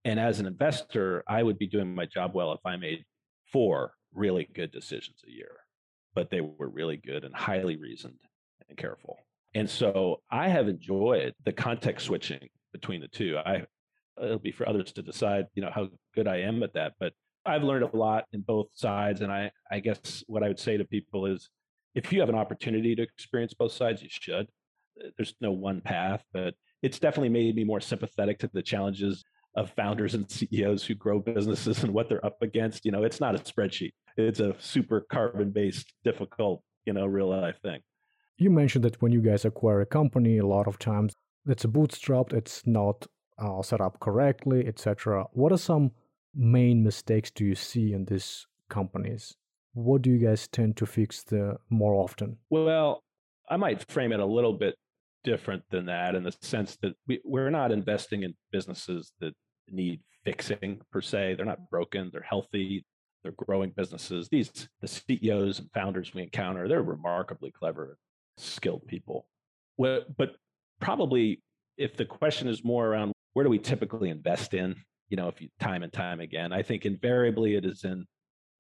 And 0.05 0.21
as 0.21 0.39
an 0.39 0.47
investor, 0.47 1.25
I 1.27 1.43
would 1.43 1.59
be 1.59 1.67
doing 1.67 1.95
my 1.95 2.07
job 2.07 2.33
well 2.35 2.53
if 2.53 2.61
I 2.65 2.77
made 2.77 3.05
four 3.53 3.93
really 4.15 4.49
good 4.55 4.71
decisions 4.71 5.19
a 5.27 5.31
year, 5.31 5.51
but 6.17 6.31
they 6.31 6.41
were 6.41 6.69
really 6.69 6.97
good 6.97 7.23
and 7.23 7.35
highly 7.35 7.77
reasoned 7.77 8.19
and 8.69 8.77
careful. 8.77 9.19
And 9.55 9.71
so 9.71 10.23
I 10.31 10.49
have 10.49 10.67
enjoyed 10.67 11.35
the 11.45 11.53
context 11.53 12.07
switching 12.07 12.49
between 12.73 13.01
the 13.01 13.09
two. 13.09 13.39
I 13.39 13.67
it'll 14.21 14.39
be 14.39 14.51
for 14.51 14.69
others 14.69 14.93
to 14.93 15.03
decide, 15.03 15.47
you 15.55 15.63
know, 15.63 15.71
how 15.73 15.89
good 16.15 16.27
I 16.27 16.39
am 16.39 16.63
at 16.63 16.73
that. 16.73 16.95
But 16.99 17.13
I've 17.45 17.63
learned 17.63 17.85
a 17.85 17.97
lot 17.97 18.25
in 18.33 18.41
both 18.41 18.69
sides. 18.73 19.21
And 19.21 19.31
I, 19.31 19.51
I 19.71 19.79
guess 19.81 20.25
what 20.27 20.43
I 20.43 20.49
would 20.49 20.59
say 20.59 20.79
to 20.79 20.85
people 20.85 21.27
is 21.27 21.51
if 21.95 22.13
you 22.13 22.21
have 22.21 22.31
an 22.31 22.35
opportunity 22.35 22.97
to 22.97 23.03
experience 23.03 23.55
both 23.55 23.73
sides, 23.73 24.03
you 24.03 24.09
should. 24.11 24.49
There's 25.19 25.35
no 25.43 25.53
one 25.53 25.83
path, 25.83 26.25
but 26.33 26.55
it's 26.83 26.99
definitely 26.99 27.29
made 27.29 27.55
me 27.55 27.65
more 27.65 27.81
sympathetic 27.81 28.39
to 28.39 28.51
the 28.53 28.63
challenges 28.63 29.23
of 29.57 29.71
founders 29.71 30.15
and 30.15 30.31
CEOs 30.31 30.85
who 30.85 30.95
grow 30.95 31.19
businesses 31.19 31.83
and 31.83 31.93
what 31.93 32.09
they're 32.09 32.25
up 32.25 32.43
against. 32.43 32.85
You 32.85 32.93
know, 32.93 33.03
it's 33.03 33.21
not 33.21 33.35
a 33.35 33.39
spreadsheet. 33.39 33.93
It's 34.17 34.41
a 34.41 34.55
super 34.59 35.07
carbon 35.11 35.51
based, 35.51 35.93
difficult, 36.05 36.63
you 36.85 36.93
know, 36.93 37.07
real 37.07 37.29
life 37.29 37.59
thing. 37.63 37.81
You 38.39 38.51
mentioned 38.51 38.85
that 38.85 39.01
when 39.01 39.13
you 39.13 39.23
guys 39.23 39.45
acquire 39.45 39.81
a 39.81 39.87
company, 39.87 40.39
a 40.39 40.47
lot 40.47 40.69
of 40.69 40.79
times 40.79 41.15
it's 41.47 41.65
bootstrapped, 41.65 42.35
it's 42.35 42.67
not 42.67 43.07
uh, 43.39 43.63
set 43.63 43.81
up 43.81 43.99
correctly, 44.01 44.67
etc. 44.67 45.25
What 45.33 45.53
are 45.53 45.59
some 45.59 45.93
main 46.35 46.83
mistakes 46.83 47.31
do 47.31 47.45
you 47.45 47.55
see 47.55 47.93
in 47.93 48.05
these 48.05 48.47
companies? 48.69 49.35
What 49.73 50.03
do 50.03 50.11
you 50.11 50.19
guys 50.19 50.49
tend 50.49 50.77
to 50.79 50.87
fix 50.87 51.23
the 51.23 51.57
more 51.71 51.95
often? 51.95 52.39
Well, 52.51 53.03
I 53.49 53.57
might 53.57 53.91
frame 53.91 54.13
it 54.13 54.21
a 54.21 54.27
little 54.27 54.55
bit 54.55 54.75
different 55.25 55.63
than 55.71 55.87
that 55.87 56.15
in 56.15 56.23
the 56.23 56.35
sense 56.41 56.77
that 56.83 56.95
we, 57.07 57.21
we're 57.25 57.51
not 57.51 57.73
investing 57.73 58.23
in 58.23 58.35
businesses 58.53 59.13
that 59.21 59.35
need 59.75 60.01
fixing 60.25 60.81
per 60.91 61.01
se. 61.01 61.35
They're 61.35 61.47
not 61.47 61.71
broken, 61.71 62.11
they're 62.13 62.23
healthy, 62.23 62.85
they're 63.23 63.33
growing 63.33 63.71
businesses. 63.71 64.29
These 64.29 64.69
the 64.81 64.89
CEOs 64.89 65.59
and 65.59 65.71
founders 65.73 66.15
we 66.15 66.23
encounter, 66.23 66.69
they're 66.69 66.83
remarkably 66.83 67.51
clever, 67.51 67.99
skilled 68.37 68.87
people. 68.87 69.27
But 69.79 70.07
probably 70.81 71.43
if 71.77 71.97
the 71.97 72.05
question 72.05 72.49
is 72.49 72.65
more 72.65 72.87
around 72.87 73.13
where 73.35 73.45
do 73.45 73.51
we 73.51 73.59
typically 73.59 74.11
invest 74.11 74.55
in? 74.55 74.77
You 75.09 75.17
know, 75.17 75.29
if 75.29 75.41
you 75.41 75.49
time 75.61 75.83
and 75.83 75.93
time 75.93 76.21
again, 76.21 76.53
I 76.53 76.63
think 76.63 76.87
invariably 76.87 77.55
it 77.55 77.65
is 77.65 77.85
in 77.85 78.07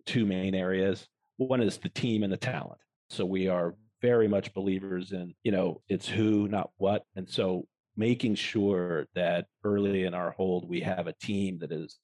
two 0.04 0.26
main 0.26 0.54
areas. 0.54 1.06
One 1.38 1.62
is 1.62 1.78
the 1.78 1.88
team 1.88 2.22
and 2.22 2.32
the 2.32 2.36
talent. 2.36 2.78
So 3.10 3.24
we 3.24 3.48
are 3.48 3.74
very 4.02 4.28
much 4.28 4.52
believers 4.52 5.12
in, 5.12 5.34
you 5.42 5.52
know, 5.52 5.80
it's 5.88 6.08
who, 6.08 6.48
not 6.48 6.70
what. 6.76 7.04
And 7.16 7.28
so 7.28 7.66
making 7.96 8.34
sure 8.34 9.06
that 9.14 9.46
early 9.64 10.04
in 10.04 10.14
our 10.14 10.32
hold, 10.32 10.68
we 10.68 10.80
have 10.80 11.06
a 11.06 11.14
team 11.14 11.58
that 11.58 11.72
is 11.72 11.98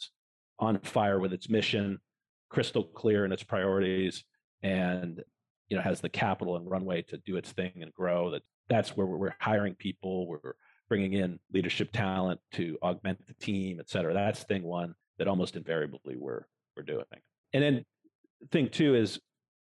on 0.58 0.78
fire 0.80 1.18
with 1.18 1.32
its 1.32 1.48
mission, 1.48 1.98
crystal 2.50 2.84
clear 2.84 3.24
in 3.24 3.32
its 3.32 3.42
priorities, 3.42 4.24
and 4.62 5.22
you 5.68 5.76
know 5.76 5.82
has 5.82 6.00
the 6.00 6.08
capital 6.08 6.56
and 6.56 6.70
runway 6.70 7.02
to 7.02 7.18
do 7.18 7.36
its 7.36 7.52
thing 7.52 7.72
and 7.80 7.92
grow. 7.92 8.30
That 8.30 8.42
that's 8.68 8.96
where 8.96 9.06
we're 9.06 9.34
hiring 9.40 9.74
people. 9.74 10.26
We're 10.26 10.54
bringing 10.88 11.14
in 11.14 11.38
leadership 11.52 11.90
talent 11.92 12.40
to 12.52 12.78
augment 12.82 13.26
the 13.26 13.34
team, 13.34 13.80
et 13.80 13.88
cetera. 13.88 14.14
That's 14.14 14.44
thing 14.44 14.62
one 14.62 14.94
that 15.18 15.28
almost 15.28 15.56
invariably 15.56 16.16
we're 16.16 16.46
we're 16.76 16.82
doing. 16.82 17.04
And 17.52 17.62
then 17.62 17.84
thing 18.50 18.68
two 18.68 18.94
is 18.94 19.20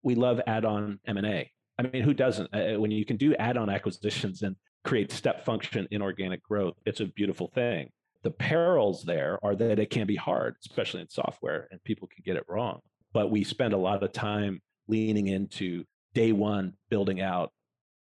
we 0.03 0.15
love 0.15 0.41
add-on 0.47 1.01
M&A. 1.07 1.51
I 1.79 1.83
mean, 1.83 2.03
who 2.03 2.15
doesn't? 2.15 2.53
Uh, 2.53 2.79
when 2.81 2.91
you 2.91 3.05
can 3.05 3.17
do 3.17 3.35
add-on 3.35 3.71
acquisitions 3.71 4.43
and 4.43 4.57
create 4.85 5.13
step 5.13 5.45
function 5.45 5.89
inorganic 5.91 6.43
growth, 6.43 6.75
it's 6.87 7.01
a 7.01 7.07
beautiful 7.07 7.49
thing. 7.55 7.91
The 8.23 8.31
perils 8.31 9.05
there 9.05 9.39
are 9.43 9.55
that 9.55 9.79
it 9.79 9.91
can 9.91 10.07
be 10.07 10.17
hard, 10.17 10.57
especially 10.65 11.03
in 11.03 11.09
software, 11.09 11.69
and 11.71 11.83
people 11.85 12.09
can 12.09 12.23
get 12.25 12.37
it 12.37 12.45
wrong. 12.49 12.81
But 13.13 13.31
we 13.31 13.45
spend 13.45 13.75
a 13.75 13.79
lot 13.79 14.03
of 14.03 14.13
time 14.13 14.61
leaning 14.89 15.29
into 15.29 15.85
day 16.15 16.33
one 16.33 16.73
building 16.91 17.21
out 17.21 17.53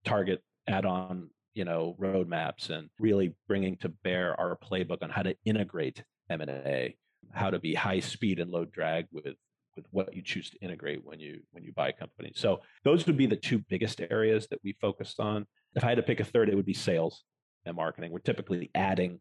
target 0.04 0.40
add-on 0.68 1.28
you 1.54 1.64
know 1.64 1.96
roadmaps 1.98 2.70
and 2.70 2.88
really 2.98 3.34
bringing 3.48 3.76
to 3.78 3.88
bear 3.88 4.38
our 4.38 4.56
playbook 4.56 5.02
on 5.02 5.10
how 5.10 5.22
to 5.22 5.34
integrate 5.44 6.04
M&A, 6.30 6.96
how 7.32 7.50
to 7.50 7.58
be 7.58 7.74
high 7.74 8.00
speed 8.00 8.38
and 8.38 8.50
low 8.50 8.64
drag 8.64 9.06
with 9.12 9.34
with 9.74 9.86
what 9.90 10.14
you 10.14 10.22
choose 10.22 10.50
to 10.50 10.58
integrate 10.60 11.04
when 11.04 11.20
you 11.20 11.40
when 11.52 11.64
you 11.64 11.72
buy 11.72 11.92
companies. 11.92 12.34
So 12.36 12.60
those 12.84 13.06
would 13.06 13.16
be 13.16 13.26
the 13.26 13.36
two 13.36 13.58
biggest 13.68 14.00
areas 14.10 14.46
that 14.50 14.60
we 14.64 14.76
focused 14.80 15.20
on. 15.20 15.46
If 15.76 15.84
I 15.84 15.88
had 15.88 15.96
to 15.96 16.02
pick 16.02 16.20
a 16.20 16.24
third, 16.24 16.48
it 16.48 16.56
would 16.56 16.66
be 16.66 16.74
sales 16.74 17.22
and 17.66 17.76
marketing. 17.76 18.10
We're 18.10 18.18
typically 18.20 18.70
adding 18.74 19.20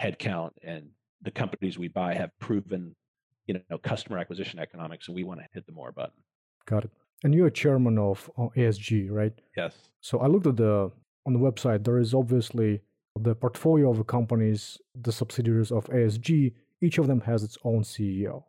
headcount, 0.00 0.52
and 0.62 0.88
the 1.22 1.32
companies 1.32 1.78
we 1.78 1.88
buy 1.88 2.14
have 2.14 2.30
proven, 2.38 2.94
you 3.46 3.60
know, 3.68 3.78
customer 3.78 4.18
acquisition 4.18 4.60
economics, 4.60 5.08
and 5.08 5.16
we 5.16 5.24
want 5.24 5.40
to 5.40 5.46
hit 5.52 5.66
the 5.66 5.72
more 5.72 5.90
button. 5.92 6.22
Got 6.66 6.84
it. 6.84 6.90
And 7.24 7.34
you're 7.34 7.50
chairman 7.50 7.98
of 7.98 8.30
ASG, 8.38 9.10
right? 9.10 9.32
Yes. 9.56 9.74
So 10.00 10.20
I 10.20 10.26
looked 10.28 10.46
at 10.46 10.56
the 10.56 10.92
on 11.26 11.32
the 11.32 11.40
website. 11.40 11.82
There 11.84 11.98
is 11.98 12.14
obviously 12.14 12.82
the 13.18 13.34
portfolio 13.34 13.90
of 13.90 13.96
the 13.96 14.04
companies, 14.04 14.78
the 14.94 15.12
subsidiaries 15.12 15.72
of 15.72 15.86
ASG. 15.86 16.52
Each 16.82 16.98
of 16.98 17.06
them 17.06 17.22
has 17.22 17.42
its 17.42 17.58
own 17.64 17.82
CEO. 17.82 18.44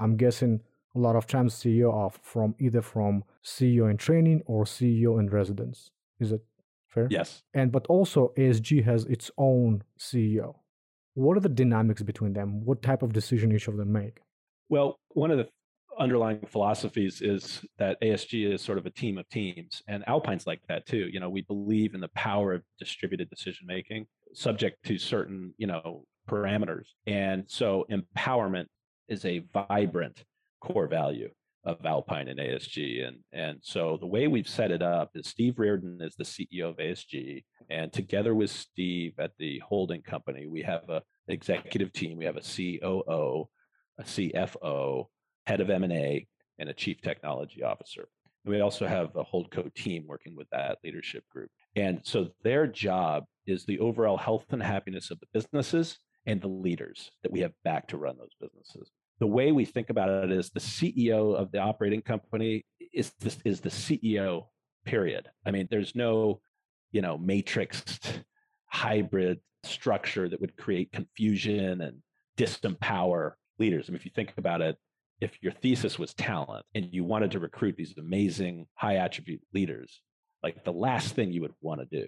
I'm 0.00 0.16
guessing 0.16 0.62
a 0.94 0.98
lot 0.98 1.14
of 1.14 1.26
times 1.26 1.54
CEO 1.54 1.92
are 1.92 2.10
from 2.22 2.54
either 2.58 2.82
from 2.82 3.22
CEO 3.44 3.88
in 3.90 3.98
training 3.98 4.42
or 4.46 4.64
CEO 4.64 5.20
in 5.20 5.28
residence. 5.28 5.90
Is 6.18 6.32
it 6.32 6.42
fair? 6.96 7.08
Yes. 7.10 7.42
And 7.54 7.70
but 7.70 7.86
also 7.86 8.32
ASG 8.36 8.84
has 8.84 9.04
its 9.04 9.30
own 9.38 9.82
CEO. 9.98 10.56
What 11.14 11.36
are 11.36 11.40
the 11.40 11.48
dynamics 11.48 12.02
between 12.02 12.32
them? 12.32 12.64
What 12.64 12.82
type 12.82 13.02
of 13.02 13.12
decision 13.12 13.52
each 13.52 13.68
of 13.68 13.76
them 13.76 13.92
make? 13.92 14.20
Well, 14.68 14.98
one 15.10 15.30
of 15.30 15.38
the 15.38 15.48
underlying 15.98 16.40
philosophies 16.46 17.22
is 17.22 17.64
that 17.78 18.00
ASG 18.02 18.52
is 18.52 18.60
sort 18.60 18.78
of 18.78 18.86
a 18.86 18.90
team 18.90 19.16
of 19.16 19.28
teams, 19.28 19.82
and 19.88 20.04
Alpine's 20.06 20.46
like 20.46 20.60
that 20.68 20.86
too. 20.86 21.08
You 21.10 21.20
know, 21.20 21.30
we 21.30 21.42
believe 21.42 21.94
in 21.94 22.00
the 22.00 22.08
power 22.08 22.52
of 22.52 22.62
distributed 22.78 23.30
decision 23.30 23.66
making, 23.66 24.06
subject 24.34 24.84
to 24.86 24.98
certain 24.98 25.54
you 25.58 25.66
know 25.66 26.04
parameters, 26.28 26.86
and 27.06 27.44
so 27.46 27.86
empowerment 27.90 28.66
is 29.08 29.24
a 29.24 29.44
vibrant 29.52 30.24
core 30.60 30.88
value 30.88 31.30
of 31.66 31.84
Alpine 31.84 32.28
and 32.28 32.38
ASG. 32.38 33.06
And, 33.06 33.16
and 33.32 33.58
so 33.60 33.98
the 34.00 34.06
way 34.06 34.28
we've 34.28 34.48
set 34.48 34.70
it 34.70 34.82
up 34.82 35.10
is 35.14 35.26
Steve 35.26 35.58
Reardon 35.58 35.98
is 36.00 36.14
the 36.14 36.24
CEO 36.24 36.70
of 36.70 36.76
ASG. 36.76 37.44
And 37.68 37.92
together 37.92 38.34
with 38.34 38.50
Steve 38.50 39.14
at 39.18 39.32
the 39.38 39.60
holding 39.66 40.00
company, 40.02 40.46
we 40.46 40.62
have 40.62 40.88
a 40.88 41.02
executive 41.28 41.92
team. 41.92 42.16
We 42.16 42.24
have 42.24 42.36
a 42.36 42.40
COO, 42.40 43.48
a 43.98 44.02
CFO, 44.02 45.06
head 45.46 45.60
of 45.60 45.68
M&A, 45.68 46.26
and 46.58 46.68
a 46.68 46.74
chief 46.74 47.00
technology 47.02 47.64
officer. 47.64 48.08
And 48.44 48.54
we 48.54 48.60
also 48.60 48.86
have 48.86 49.16
a 49.16 49.24
holdco 49.24 49.74
team 49.74 50.04
working 50.06 50.36
with 50.36 50.48
that 50.50 50.78
leadership 50.84 51.24
group. 51.28 51.50
And 51.74 52.00
so 52.04 52.28
their 52.44 52.68
job 52.68 53.24
is 53.46 53.64
the 53.64 53.80
overall 53.80 54.16
health 54.16 54.46
and 54.50 54.62
happiness 54.62 55.10
of 55.10 55.18
the 55.18 55.26
businesses 55.34 55.98
and 56.26 56.40
the 56.40 56.48
leaders 56.48 57.10
that 57.24 57.32
we 57.32 57.40
have 57.40 57.52
back 57.64 57.88
to 57.88 57.96
run 57.96 58.16
those 58.18 58.34
businesses 58.40 58.90
the 59.18 59.26
way 59.26 59.52
we 59.52 59.64
think 59.64 59.90
about 59.90 60.10
it 60.24 60.30
is 60.30 60.50
the 60.50 60.60
CEO 60.60 61.34
of 61.34 61.50
the 61.52 61.58
operating 61.58 62.02
company 62.02 62.64
is 62.92 63.12
this 63.20 63.38
is 63.44 63.60
the 63.60 63.70
CEO 63.70 64.46
period. 64.84 65.28
I 65.44 65.50
mean, 65.50 65.68
there's 65.70 65.94
no, 65.94 66.40
you 66.92 67.02
know, 67.02 67.18
matrixed 67.18 68.22
hybrid 68.66 69.40
structure 69.64 70.28
that 70.28 70.40
would 70.40 70.56
create 70.56 70.92
confusion 70.92 71.80
and 71.80 71.98
disempower 72.36 73.32
leaders. 73.58 73.86
I 73.88 73.92
mean, 73.92 73.96
if 73.96 74.04
you 74.04 74.12
think 74.14 74.34
about 74.36 74.60
it, 74.60 74.76
if 75.20 75.42
your 75.42 75.52
thesis 75.52 75.98
was 75.98 76.12
talent 76.14 76.66
and 76.74 76.92
you 76.92 77.04
wanted 77.04 77.30
to 77.32 77.40
recruit 77.40 77.76
these 77.76 77.94
amazing 77.98 78.66
high 78.74 78.96
attribute 78.96 79.40
leaders, 79.54 80.02
like 80.42 80.62
the 80.64 80.72
last 80.72 81.14
thing 81.14 81.32
you 81.32 81.40
would 81.40 81.54
want 81.62 81.80
to 81.80 82.00
do 82.02 82.06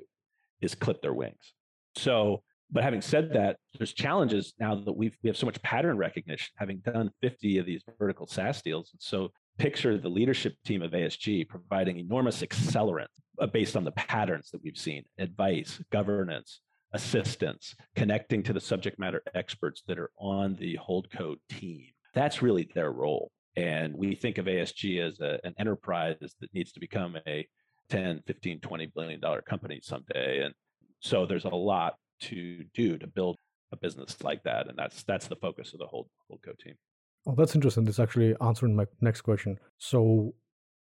is 0.61 0.75
clip 0.75 1.01
their 1.01 1.15
wings. 1.15 1.55
So 1.97 2.43
but 2.71 2.85
having 2.85 3.01
said 3.01 3.33
that, 3.33 3.57
there's 3.79 3.93
challenges 3.93 4.55
now 4.59 4.75
that 4.75 4.93
we've 4.93 5.17
we 5.23 5.29
have 5.29 5.37
so 5.37 5.47
much 5.47 5.61
pattern 5.63 5.97
recognition, 5.97 6.53
having 6.57 6.79
done 6.79 7.11
50 7.23 7.59
of 7.59 7.67
these 7.67 7.83
vertical 7.99 8.27
SaaS 8.27 8.61
deals. 8.63 8.91
And 8.93 9.01
so 9.01 9.31
picture 9.59 9.97
the 9.97 10.09
leadership 10.09 10.55
team 10.65 10.83
of 10.83 10.93
ASG 10.93 11.49
providing 11.49 11.99
enormous 11.99 12.43
accelerant 12.43 13.07
uh, 13.41 13.47
based 13.47 13.77
on 13.77 13.85
the 13.85 13.93
patterns 13.93 14.51
that 14.51 14.63
we've 14.63 14.77
seen, 14.77 15.05
advice, 15.19 15.81
governance, 15.91 16.61
assistance, 16.93 17.75
connecting 17.97 18.43
to 18.43 18.53
the 18.53 18.61
subject 18.61 18.99
matter 18.99 19.23
experts 19.35 19.83
that 19.87 19.99
are 19.99 20.11
on 20.19 20.57
the 20.57 20.79
holdco 20.79 21.37
team. 21.49 21.87
That's 22.15 22.43
really 22.43 22.69
their 22.75 22.93
role. 22.93 23.31
And 23.57 23.95
we 23.95 24.15
think 24.15 24.39
of 24.39 24.47
ASG 24.47 25.01
as 25.01 25.21
a, 25.21 25.41
an 25.45 25.55
enterprise 25.59 26.17
that 26.21 26.55
needs 26.55 26.73
to 26.73 26.81
become 26.81 27.17
a 27.27 27.47
10, 27.91 28.23
15, 28.27 28.61
20 28.61 28.87
billion 28.95 29.21
dollar 29.21 29.43
company 29.43 29.81
someday. 29.83 30.43
And 30.43 30.55
so 31.01 31.27
there's 31.27 31.45
a 31.45 31.49
lot 31.49 31.95
to 32.21 32.65
do 32.75 32.99
to 32.99 33.07
build 33.07 33.37
a 33.73 33.77
business 33.77 34.17
like 34.23 34.43
that, 34.45 34.69
and 34.69 34.79
that's 34.79 35.03
that's 35.05 35.29
the 35.29 35.37
focus 35.37 35.73
of 35.73 35.81
the 35.81 35.87
whole 35.87 36.09
holdco 36.31 36.59
team. 36.59 36.75
Oh, 37.27 37.35
that's 37.37 37.55
interesting. 37.55 37.85
This 37.85 37.99
actually 37.99 38.35
answering 38.41 38.75
my 38.75 38.87
next 39.01 39.23
question. 39.23 39.59
So, 39.79 40.35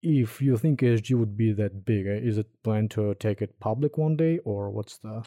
if 0.02 0.40
you 0.40 0.56
think 0.56 0.80
ASG 0.80 1.18
would 1.18 1.36
be 1.36 1.52
that 1.52 1.84
big, 1.84 2.06
eh, 2.06 2.20
is 2.22 2.38
it 2.38 2.46
planned 2.62 2.90
to 2.92 3.14
take 3.14 3.42
it 3.42 3.58
public 3.60 3.98
one 3.98 4.16
day, 4.16 4.38
or 4.44 4.70
what's 4.70 4.98
the? 4.98 5.24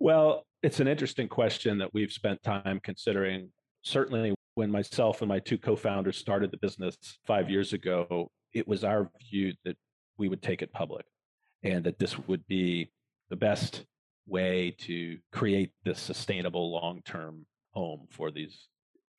Well, 0.00 0.44
it's 0.62 0.80
an 0.80 0.88
interesting 0.88 1.28
question 1.28 1.78
that 1.78 1.92
we've 1.94 2.12
spent 2.12 2.42
time 2.42 2.80
considering. 2.82 3.50
Certainly, 3.84 4.34
when 4.54 4.70
myself 4.70 5.22
and 5.22 5.28
my 5.28 5.38
two 5.38 5.58
co-founders 5.58 6.16
started 6.16 6.50
the 6.50 6.58
business 6.58 6.96
five 7.26 7.50
years 7.50 7.72
ago, 7.72 8.28
it 8.52 8.66
was 8.66 8.84
our 8.84 9.10
view 9.30 9.52
that 9.64 9.76
we 10.18 10.28
would 10.28 10.42
take 10.42 10.62
it 10.62 10.72
public, 10.72 11.04
and 11.62 11.84
that 11.84 11.98
this 11.98 12.18
would 12.18 12.46
be 12.46 12.90
the 13.30 13.36
best 13.36 13.84
way 14.26 14.74
to 14.80 15.18
create 15.32 15.72
this 15.84 15.98
sustainable 15.98 16.70
long-term 16.72 17.46
home 17.70 18.06
for 18.10 18.30
these 18.30 18.68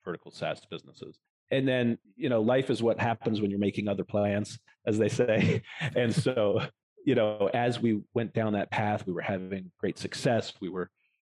vertical 0.06 0.32
SaaS 0.32 0.62
businesses. 0.70 1.20
And 1.52 1.68
then, 1.68 1.98
you 2.16 2.30
know, 2.30 2.42
life 2.42 2.70
is 2.70 2.82
what 2.82 3.00
happens 3.00 3.42
when 3.42 3.52
you're 3.52 3.60
making 3.60 3.88
other 3.88 4.04
plans, 4.04 4.60
as 4.88 4.98
they 4.98 5.10
say. 5.10 5.62
and 5.96 6.14
so, 6.14 6.62
you 7.06 7.16
know, 7.16 7.50
as 7.54 7.80
we 7.80 8.02
went 8.14 8.34
down 8.34 8.54
that 8.54 8.72
path, 8.72 9.06
we 9.06 9.14
were 9.14 9.22
having 9.22 9.72
great 9.80 9.98
success. 9.98 10.54
We 10.62 10.70
were 10.70 10.90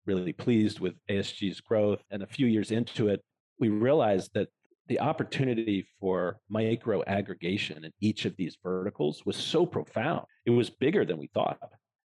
really 0.07 0.33
pleased 0.33 0.81
with 0.81 0.95
ASG's 1.11 1.61
growth. 1.61 2.03
And 2.11 2.23
a 2.23 2.27
few 2.27 2.47
years 2.47 2.71
into 2.71 3.09
it, 3.09 3.23
we 3.61 3.69
realized 3.69 4.31
that 4.35 4.49
the 4.89 5.01
opportunity 5.01 5.87
for 6.01 6.39
micro 6.49 7.05
aggregation 7.07 7.85
in 7.85 7.93
each 8.01 8.25
of 8.25 8.35
these 8.37 8.57
verticals 8.63 9.25
was 9.27 9.37
so 9.37 9.67
profound. 9.67 10.25
It 10.47 10.51
was 10.51 10.71
bigger 10.71 11.05
than 11.05 11.19
we 11.19 11.29
thought. 11.35 11.59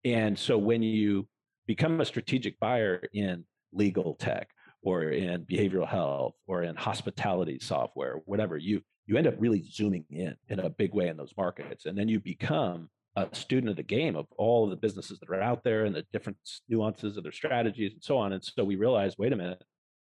And 0.04 0.38
so 0.38 0.56
when 0.56 0.82
you 0.82 1.26
become 1.68 2.00
a 2.00 2.04
strategic 2.04 2.58
buyer 2.58 3.00
in 3.12 3.44
legal 3.72 4.14
tech 4.14 4.48
or 4.82 5.10
in 5.10 5.44
behavioral 5.44 5.86
health 5.86 6.34
or 6.46 6.62
in 6.62 6.74
hospitality 6.74 7.58
software, 7.60 8.16
whatever, 8.24 8.56
you 8.56 8.80
you 9.06 9.16
end 9.16 9.26
up 9.26 9.34
really 9.38 9.62
zooming 9.62 10.04
in 10.10 10.34
in 10.48 10.60
a 10.60 10.68
big 10.70 10.92
way 10.94 11.08
in 11.08 11.16
those 11.16 11.32
markets. 11.36 11.86
And 11.86 11.96
then 11.96 12.08
you 12.08 12.20
become 12.20 12.88
a 13.16 13.28
student 13.32 13.70
of 13.70 13.76
the 13.76 13.82
game 13.82 14.16
of 14.16 14.26
all 14.36 14.64
of 14.64 14.70
the 14.70 14.76
businesses 14.76 15.18
that 15.18 15.30
are 15.30 15.40
out 15.40 15.62
there 15.62 15.84
and 15.84 15.94
the 15.94 16.04
different 16.12 16.38
nuances 16.68 17.16
of 17.16 17.22
their 17.22 17.32
strategies 17.32 17.92
and 17.92 18.02
so 18.02 18.18
on. 18.18 18.32
And 18.32 18.42
so 18.42 18.64
we 18.64 18.76
realized, 18.76 19.16
wait 19.18 19.32
a 19.32 19.36
minute, 19.36 19.62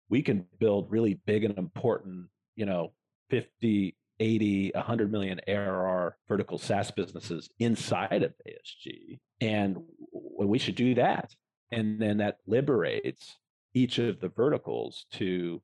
we 0.08 0.22
can 0.22 0.46
build 0.60 0.90
really 0.90 1.20
big 1.26 1.44
and 1.44 1.56
important, 1.58 2.26
you 2.54 2.66
know, 2.66 2.92
50, 3.30 3.96
80, 4.18 4.70
100 4.74 5.12
million 5.12 5.40
ARR 5.46 6.16
vertical 6.26 6.58
SaaS 6.58 6.90
businesses 6.90 7.50
inside 7.58 8.22
of 8.22 8.32
ASG. 8.48 9.20
And 9.40 9.76
we 10.12 10.58
should 10.58 10.74
do 10.74 10.94
that 10.94 11.30
and 11.70 12.00
then 12.00 12.18
that 12.18 12.38
liberates 12.46 13.36
each 13.74 13.98
of 13.98 14.20
the 14.20 14.28
verticals 14.28 15.06
to 15.12 15.60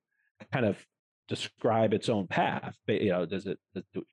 kind 0.52 0.66
of 0.66 0.76
describe 1.28 1.94
its 1.94 2.08
own 2.08 2.26
path 2.26 2.76
But, 2.86 3.00
you 3.00 3.10
know 3.10 3.24
does 3.24 3.46
it 3.46 3.58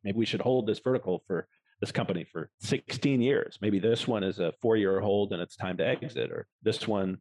maybe 0.03 0.17
we 0.17 0.25
should 0.25 0.41
hold 0.41 0.67
this 0.67 0.79
vertical 0.79 1.23
for 1.27 1.47
this 1.81 1.91
company 1.91 2.25
for 2.25 2.49
16 2.59 3.21
years. 3.21 3.57
Maybe 3.61 3.79
this 3.79 4.05
one 4.07 4.23
is 4.23 4.39
a 4.39 4.53
four 4.61 4.75
year 4.75 4.99
hold 4.99 5.31
and 5.31 5.41
it's 5.41 5.55
time 5.55 5.77
to 5.77 5.87
exit 5.87 6.31
or 6.31 6.47
this 6.61 6.87
one 6.87 7.19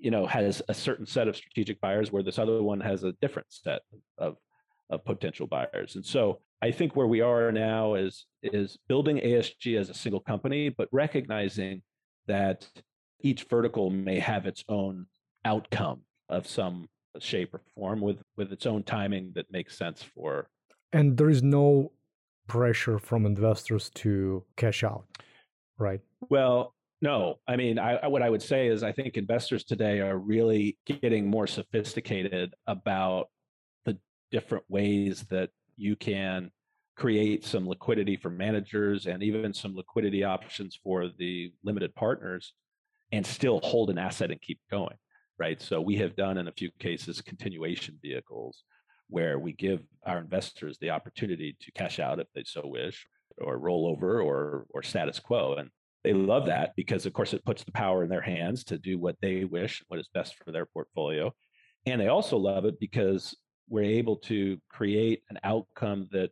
you 0.00 0.10
know 0.10 0.26
has 0.26 0.62
a 0.68 0.74
certain 0.74 1.06
set 1.06 1.28
of 1.28 1.36
strategic 1.36 1.80
buyers 1.80 2.10
where 2.10 2.22
this 2.22 2.38
other 2.38 2.62
one 2.62 2.80
has 2.80 3.04
a 3.04 3.12
different 3.20 3.48
set 3.50 3.82
of 4.18 4.36
of 4.90 5.04
potential 5.04 5.46
buyers. 5.46 5.96
And 5.96 6.04
so 6.04 6.40
i 6.62 6.70
think 6.70 6.94
where 6.94 7.06
we 7.06 7.20
are 7.20 7.50
now 7.52 7.94
is 7.94 8.26
is 8.42 8.78
building 8.88 9.16
asg 9.18 9.78
as 9.78 9.88
a 9.90 9.94
single 9.94 10.20
company 10.20 10.68
but 10.68 10.88
recognizing 10.92 11.82
that 12.26 12.68
each 13.22 13.44
vertical 13.44 13.90
may 13.90 14.18
have 14.18 14.46
its 14.46 14.64
own 14.68 15.06
outcome 15.44 16.02
of 16.28 16.46
some 16.46 16.88
shape 17.18 17.54
or 17.54 17.60
form 17.74 18.00
with 18.00 18.22
with 18.36 18.52
its 18.52 18.66
own 18.66 18.82
timing 18.82 19.32
that 19.34 19.50
makes 19.50 19.76
sense 19.76 20.02
for 20.02 20.48
and 20.92 21.16
there 21.16 21.28
is 21.28 21.42
no 21.42 21.92
pressure 22.46 22.98
from 22.98 23.26
investors 23.26 23.90
to 23.94 24.42
cash 24.56 24.82
out 24.82 25.04
right? 25.78 26.00
Well 26.30 26.74
no. 27.00 27.40
I 27.48 27.56
mean 27.56 27.78
I, 27.78 28.06
what 28.06 28.22
i 28.22 28.30
would 28.30 28.42
say 28.42 28.68
is 28.68 28.82
i 28.82 28.92
think 28.92 29.16
investors 29.16 29.64
today 29.64 30.00
are 30.00 30.16
really 30.18 30.78
getting 30.86 31.26
more 31.26 31.46
sophisticated 31.46 32.54
about 32.66 33.28
the 33.84 33.98
different 34.30 34.64
ways 34.68 35.24
that 35.30 35.50
you 35.76 35.96
can 35.96 36.50
create 36.96 37.44
some 37.44 37.66
liquidity 37.66 38.16
for 38.16 38.30
managers 38.30 39.06
and 39.06 39.22
even 39.22 39.52
some 39.52 39.74
liquidity 39.74 40.22
options 40.22 40.78
for 40.82 41.08
the 41.18 41.52
limited 41.64 41.94
partners 41.94 42.52
and 43.12 43.24
still 43.24 43.60
hold 43.62 43.90
an 43.90 43.98
asset 43.98 44.30
and 44.30 44.40
keep 44.40 44.58
going, 44.70 44.96
right? 45.38 45.60
So 45.60 45.80
we 45.80 45.96
have 45.96 46.16
done 46.16 46.38
in 46.38 46.48
a 46.48 46.52
few 46.52 46.70
cases 46.80 47.20
continuation 47.20 47.98
vehicles 48.02 48.64
where 49.12 49.38
we 49.38 49.52
give 49.52 49.82
our 50.06 50.18
investors 50.18 50.78
the 50.80 50.90
opportunity 50.90 51.54
to 51.60 51.70
cash 51.72 52.00
out 52.00 52.18
if 52.18 52.26
they 52.34 52.42
so 52.44 52.62
wish 52.64 53.06
or 53.38 53.58
roll 53.58 53.86
over 53.86 54.22
or 54.22 54.66
or 54.70 54.82
status 54.82 55.20
quo 55.20 55.54
and 55.54 55.70
they 56.04 56.12
love 56.12 56.46
that 56.46 56.72
because 56.76 57.06
of 57.06 57.12
course 57.12 57.32
it 57.34 57.44
puts 57.44 57.62
the 57.62 57.72
power 57.72 58.02
in 58.02 58.08
their 58.08 58.22
hands 58.22 58.64
to 58.64 58.78
do 58.78 58.98
what 58.98 59.16
they 59.20 59.44
wish 59.44 59.82
what 59.88 60.00
is 60.00 60.08
best 60.14 60.34
for 60.42 60.50
their 60.50 60.66
portfolio 60.66 61.32
and 61.86 62.00
they 62.00 62.08
also 62.08 62.36
love 62.36 62.64
it 62.64 62.78
because 62.80 63.36
we're 63.68 63.82
able 63.82 64.16
to 64.16 64.58
create 64.68 65.22
an 65.30 65.38
outcome 65.44 66.08
that 66.10 66.30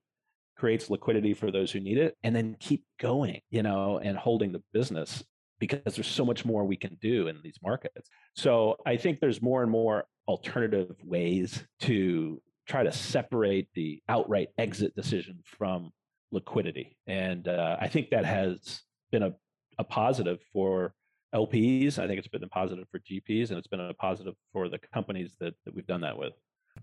creates 0.56 0.90
liquidity 0.90 1.32
for 1.32 1.50
those 1.50 1.70
who 1.70 1.80
need 1.80 1.98
it 1.98 2.16
and 2.22 2.34
then 2.34 2.56
keep 2.60 2.84
going 2.98 3.40
you 3.50 3.62
know 3.62 3.98
and 3.98 4.16
holding 4.16 4.52
the 4.52 4.62
business 4.72 5.22
because 5.60 5.94
there's 5.94 6.08
so 6.08 6.24
much 6.24 6.44
more 6.44 6.64
we 6.64 6.76
can 6.76 6.96
do 7.00 7.28
in 7.28 7.38
these 7.44 7.58
markets 7.62 8.08
so 8.34 8.76
i 8.86 8.96
think 8.96 9.20
there's 9.20 9.40
more 9.40 9.62
and 9.62 9.70
more 9.70 10.04
alternative 10.26 10.96
ways 11.04 11.64
to 11.78 12.42
try 12.66 12.82
to 12.82 12.90
separate 12.92 13.68
the 13.74 14.02
outright 14.08 14.48
exit 14.58 14.94
decision 14.96 15.38
from 15.44 15.90
liquidity 16.32 16.96
and 17.06 17.46
uh, 17.46 17.76
i 17.80 17.86
think 17.86 18.10
that 18.10 18.24
has 18.24 18.82
been 19.12 19.22
a, 19.22 19.32
a 19.78 19.84
positive 19.84 20.40
for 20.52 20.94
lps 21.34 21.98
i 21.98 22.06
think 22.06 22.18
it's 22.18 22.28
been 22.28 22.42
a 22.42 22.48
positive 22.48 22.86
for 22.90 22.98
gps 22.98 23.50
and 23.50 23.58
it's 23.58 23.68
been 23.68 23.80
a 23.80 23.94
positive 23.94 24.34
for 24.52 24.68
the 24.68 24.78
companies 24.92 25.34
that, 25.38 25.54
that 25.64 25.74
we've 25.74 25.86
done 25.86 26.00
that 26.00 26.16
with 26.16 26.32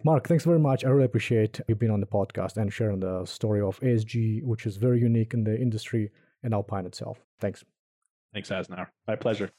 Mark, 0.03 0.27
thanks 0.27 0.43
very 0.43 0.59
much. 0.59 0.85
I 0.85 0.89
really 0.89 1.05
appreciate 1.05 1.59
you 1.67 1.73
being 1.73 1.91
on 1.91 2.01
the 2.01 2.05
podcast 2.05 2.57
and 2.57 2.71
sharing 2.71 2.99
the 2.99 3.25
story 3.25 3.61
of 3.61 3.79
ASG, 3.79 4.43
which 4.43 4.65
is 4.65 4.77
very 4.77 4.99
unique 4.99 5.33
in 5.33 5.43
the 5.43 5.59
industry 5.59 6.11
and 6.43 6.53
Alpine 6.53 6.85
itself. 6.85 7.19
Thanks. 7.39 7.63
Thanks, 8.33 8.49
Asnar. 8.49 8.87
My 9.07 9.15
pleasure. 9.15 9.51